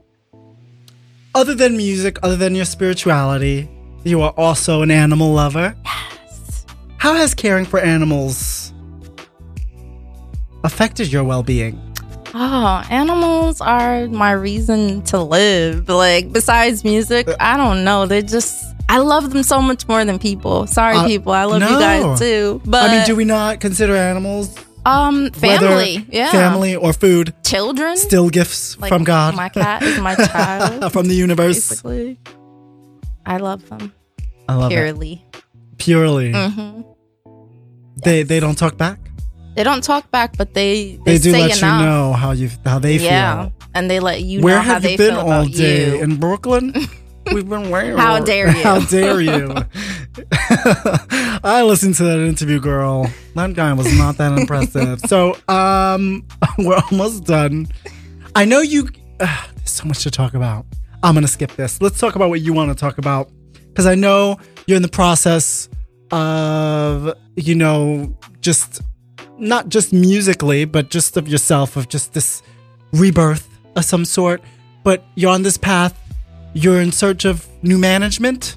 [1.34, 3.68] other than music, other than your spirituality,
[4.04, 5.76] you are also an animal lover.
[5.84, 6.66] Yes.
[6.98, 8.72] How has caring for animals
[10.64, 11.80] affected your well-being?
[12.34, 15.88] Oh, animals are my reason to live.
[15.88, 18.06] Like, besides music, I don't know.
[18.06, 20.66] They're just, I love them so much more than people.
[20.66, 21.32] Sorry, Uh, people.
[21.32, 21.70] I love no.
[21.70, 22.60] you guys too.
[22.64, 26.06] But, I mean, do we not consider animals um, whether family.
[26.10, 26.30] Yeah.
[26.30, 27.96] family or food Children.
[27.96, 30.92] still gifts Like, from God, My cat is my child.
[30.94, 31.68] from the universe?
[31.68, 32.18] basically.
[33.26, 33.92] I love them
[34.48, 35.24] I love it purely.
[35.78, 36.32] purely.
[36.32, 36.82] hmm
[38.04, 38.98] They they don't talk back.
[39.56, 41.80] They don't talk back, but they They, they, do say let enough.
[41.80, 43.06] you know how you how they feel.
[43.10, 43.52] yeah, feel.
[43.74, 46.02] and they let you Where know how have they you been all day you.
[46.04, 46.72] in Brooklyn?
[47.32, 47.96] We've been where?
[47.96, 48.62] How dare you.
[48.62, 49.54] How dare you?
[51.42, 53.10] I listened to that interview, girl.
[53.34, 55.00] That guy was not that impressive.
[55.00, 56.26] So, um,
[56.58, 57.68] we're almost done.
[58.34, 58.88] I know you.
[59.20, 60.66] Uh, there's so much to talk about.
[61.02, 61.80] I'm gonna skip this.
[61.82, 63.30] Let's talk about what you want to talk about
[63.68, 65.68] because I know you're in the process
[66.10, 68.80] of, you know, just
[69.38, 72.42] not just musically, but just of yourself, of just this
[72.92, 74.40] rebirth of some sort.
[74.82, 76.00] But you're on this path.
[76.56, 78.56] You're in search of new management,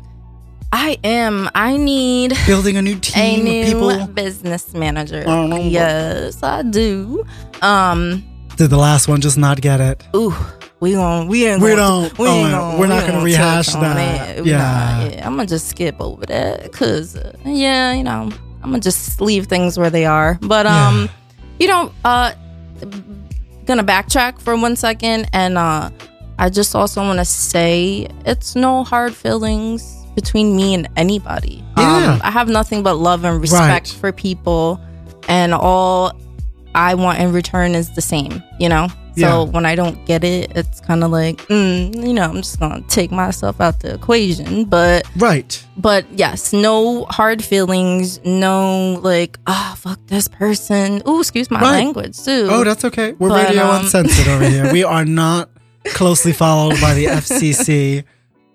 [0.71, 1.49] I am.
[1.53, 4.07] I need building a new team a new of people.
[4.13, 5.23] business manager.
[5.27, 5.57] Oh.
[5.57, 7.25] Yes, I do.
[7.61, 8.23] Um.
[8.55, 10.03] Did the last one just not get it?
[10.15, 10.33] Ooh.
[10.79, 13.23] We gon' we ain't We don't- we oh, ain't no, gonna, we're not we gonna
[13.25, 14.45] rehash touch on that.
[14.45, 14.57] Yeah.
[14.57, 18.31] not- yeah, I'm gonna just skip over that because uh, yeah, you know,
[18.63, 20.37] I'm gonna just leave things where they are.
[20.41, 21.07] But um, Yeah.
[21.59, 22.31] you know, uh,
[23.65, 25.89] gonna backtrack for one second, and uh,
[26.39, 29.83] I just also want to say it's no hard feelings
[30.15, 31.63] between me and anybody.
[31.77, 32.13] Yeah.
[32.13, 33.97] Um, I have nothing but love and respect Right.
[33.99, 34.79] for people,
[35.27, 36.13] and all
[36.75, 38.41] I want in return is the same.
[38.59, 38.87] You know.
[39.17, 39.51] So Yeah.
[39.51, 42.81] when I don't get it, it's kind of like, mm, you know, I'm just gonna
[42.87, 44.63] take myself out the equation.
[44.63, 45.61] But Right.
[45.75, 51.01] but yes, no hard feelings, no like, ah, fuck this person.
[51.05, 51.71] Oh, excuse my Right.
[51.83, 52.47] language too.
[52.49, 53.13] Oh, that's okay.
[53.19, 54.71] We're But, radio um, uncensored over here.
[54.77, 55.49] We are not
[55.85, 58.03] closely followed by the FCC.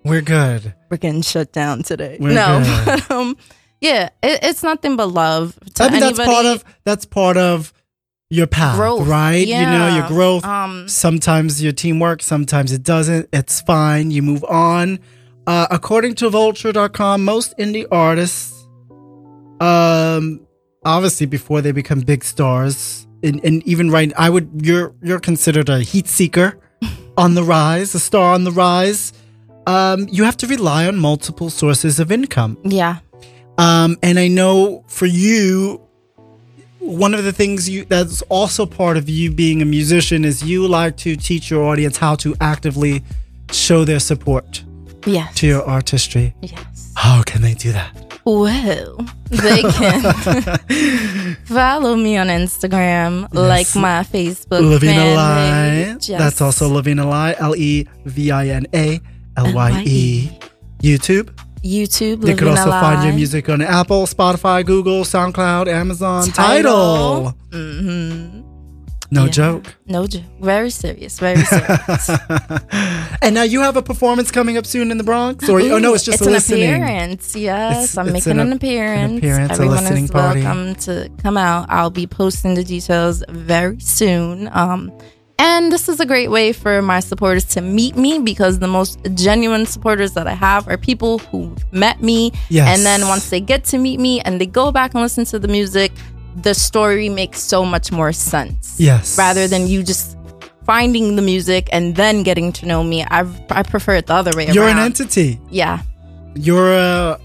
[0.03, 0.73] We're good.
[0.89, 2.17] we're getting shut down today.
[2.19, 3.37] We're no, but um,
[3.81, 6.17] yeah, it, it's nothing but love to I mean, anybody.
[6.17, 7.73] that's part of that's part of
[8.29, 9.47] your path, growth, right?
[9.47, 10.45] You know, your growth.
[10.45, 13.29] Um, Sometimes your teamwork, sometimes it doesn't.
[13.33, 14.11] It's fine.
[14.11, 14.99] You move on.
[15.47, 18.51] Uh, according to Vulture.com, most indie artists,
[19.59, 20.45] um,
[20.83, 25.69] obviously before they become big stars, and, and even right, I would you're you're considered
[25.69, 26.59] a heat seeker
[27.17, 29.13] on the rise, a star on the rise.
[29.67, 32.57] Um, you have to rely on multiple sources of income.
[32.63, 32.97] yeah,
[33.57, 35.81] Um, and I know for you,
[36.79, 40.67] one of the things you that's also part of you being a musician is you
[40.67, 43.01] like to teach your audience how to actively
[43.51, 44.63] show their support
[45.07, 46.35] yes, to your artistry.
[46.41, 46.74] yes.
[46.95, 48.19] How can they do that?
[48.25, 48.97] Well,
[49.29, 55.93] they can follow me on Instagram, like my Facebook Levina fan Lye.
[55.93, 56.09] page.
[56.09, 56.19] Yes.
[56.19, 57.35] That's also Levina Lye.
[57.37, 58.99] L E V I N A
[59.37, 60.29] L Y E.
[60.81, 61.29] YouTube.
[61.63, 62.27] YouTube.
[62.27, 67.31] You can also find your music on Apple, Spotify, Google, SoundCloud, Amazon, Tidal.
[67.31, 67.37] Title.
[67.49, 68.44] Mm-hmm.
[69.15, 69.31] No Yeah.
[69.41, 69.75] joke.
[69.87, 70.23] No joke.
[70.41, 71.19] Very serious.
[71.19, 72.09] Very serious.
[73.21, 75.93] and now you have a performance coming up soon in the Bronx, or oh no,
[75.93, 76.73] it's just it's a an listening.
[76.83, 77.35] appearance.
[77.35, 79.17] Yes, It's- I'm it's making an an, ap- appearance.
[79.19, 80.41] appearance, a Everyone is party.
[80.43, 81.65] welcome to come out.
[81.69, 84.49] I'll be posting the details very soon.
[84.53, 84.91] Um,
[85.37, 88.97] and this is a great way for my supporters to meet me because the most
[89.15, 92.67] genuine supporters that I have are people who met me, Yes.
[92.77, 95.37] and then once they get to meet me and they go back and listen to
[95.39, 95.91] the music,
[96.35, 99.17] the story makes so much more sense Yes.
[99.17, 100.17] rather than you just
[100.65, 103.03] finding the music and then getting to know me.
[103.03, 104.79] I I prefer it the other way You're around.
[104.79, 105.39] an entity.
[105.49, 105.81] Yeah.
[106.35, 107.19] You're a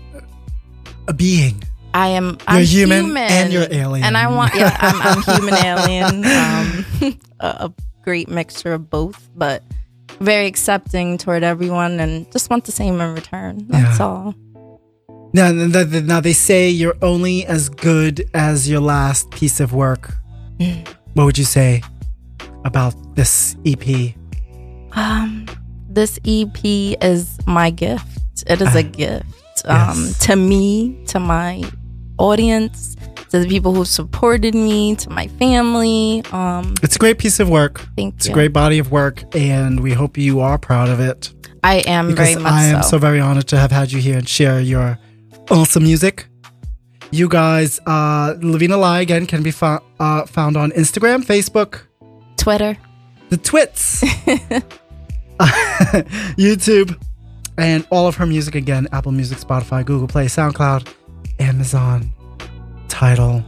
[1.09, 1.63] a being.
[1.93, 4.05] I am I'm You're human and you're alien.
[4.05, 6.25] And I want yeah, I'm, I'm human alien.
[6.25, 6.87] Um
[7.41, 9.29] a, a great mixture of both.
[9.35, 9.63] But
[10.21, 13.67] very accepting toward everyone and just want the same in return.
[13.69, 14.07] That's Yeah.
[14.07, 14.35] all.
[15.33, 20.14] Now, now they say you're only as good as your last piece of work.
[21.14, 21.83] what would you say
[22.64, 24.14] about this EP?
[24.93, 25.47] Um,
[25.89, 28.07] this EP is my gift.
[28.49, 29.24] It is a gift
[29.66, 30.18] um, yes.
[30.26, 31.62] to me, to my
[32.18, 32.97] audience,
[33.31, 36.22] to the people who supported me, to my family.
[36.33, 37.87] Um, It's a great piece of work.
[37.97, 38.33] thank It's you.
[38.33, 41.33] a great body of work, and we hope you are proud of it.
[41.62, 42.89] I am Because very much I am so.
[42.91, 44.99] so very honored to have had you here and share your
[45.51, 46.26] awesome music.
[47.12, 51.82] You guys, uh, Levina Lye again can be fo- uh, found on Instagram, Facebook,
[52.36, 52.76] Twitter.
[53.30, 54.03] the Twits,
[56.38, 56.96] YouTube,
[57.59, 60.92] and all of her music again Apple Music, Spotify, Google Play, SoundCloud,
[61.40, 62.11] Amazon,
[62.88, 63.44] Tidal.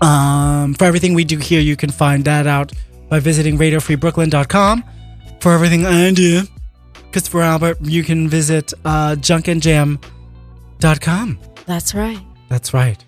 [0.00, 2.72] Um, for everything we do here, you can find that out
[3.08, 4.82] by visiting radiofreebrooklyn.com.
[5.40, 6.42] For everything I do,
[7.12, 9.14] Christopher Albert, you can visit uh,
[10.82, 11.38] junkandjam.com.
[11.66, 12.18] That's right.
[12.48, 13.02] That's right.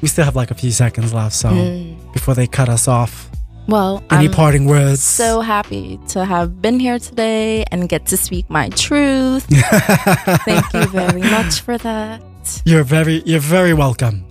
[0.00, 2.12] We still have like a few seconds left, so Mm.
[2.12, 3.28] before they cut us off,
[3.68, 5.02] Well, any I'm parting words?
[5.02, 9.44] so happy to have been here today and get to speak my truth.
[10.44, 12.22] Thank you very much for that.
[12.64, 14.24] You're very you're very welcome.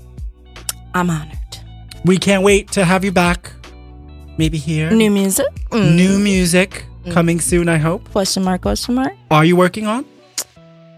[0.95, 1.37] I'm honored.
[2.05, 3.51] We can't wait to have you back.
[4.37, 4.89] Maybe here.
[4.89, 5.45] New music?
[5.69, 5.95] Mm.
[5.95, 8.09] New music coming soon, I hope.
[8.11, 9.13] Question mark, question mark.
[9.29, 10.05] Are you working on?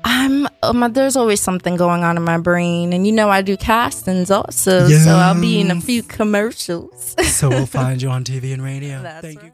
[0.04, 3.58] I'm um, there's always something going on in my brain, and you know I do
[3.58, 7.16] castings also, so I'll be in a few commercials.
[7.26, 9.02] So we'll find you on TV and radio.
[9.02, 9.41] That's Thank you.
[9.41, 9.49] right.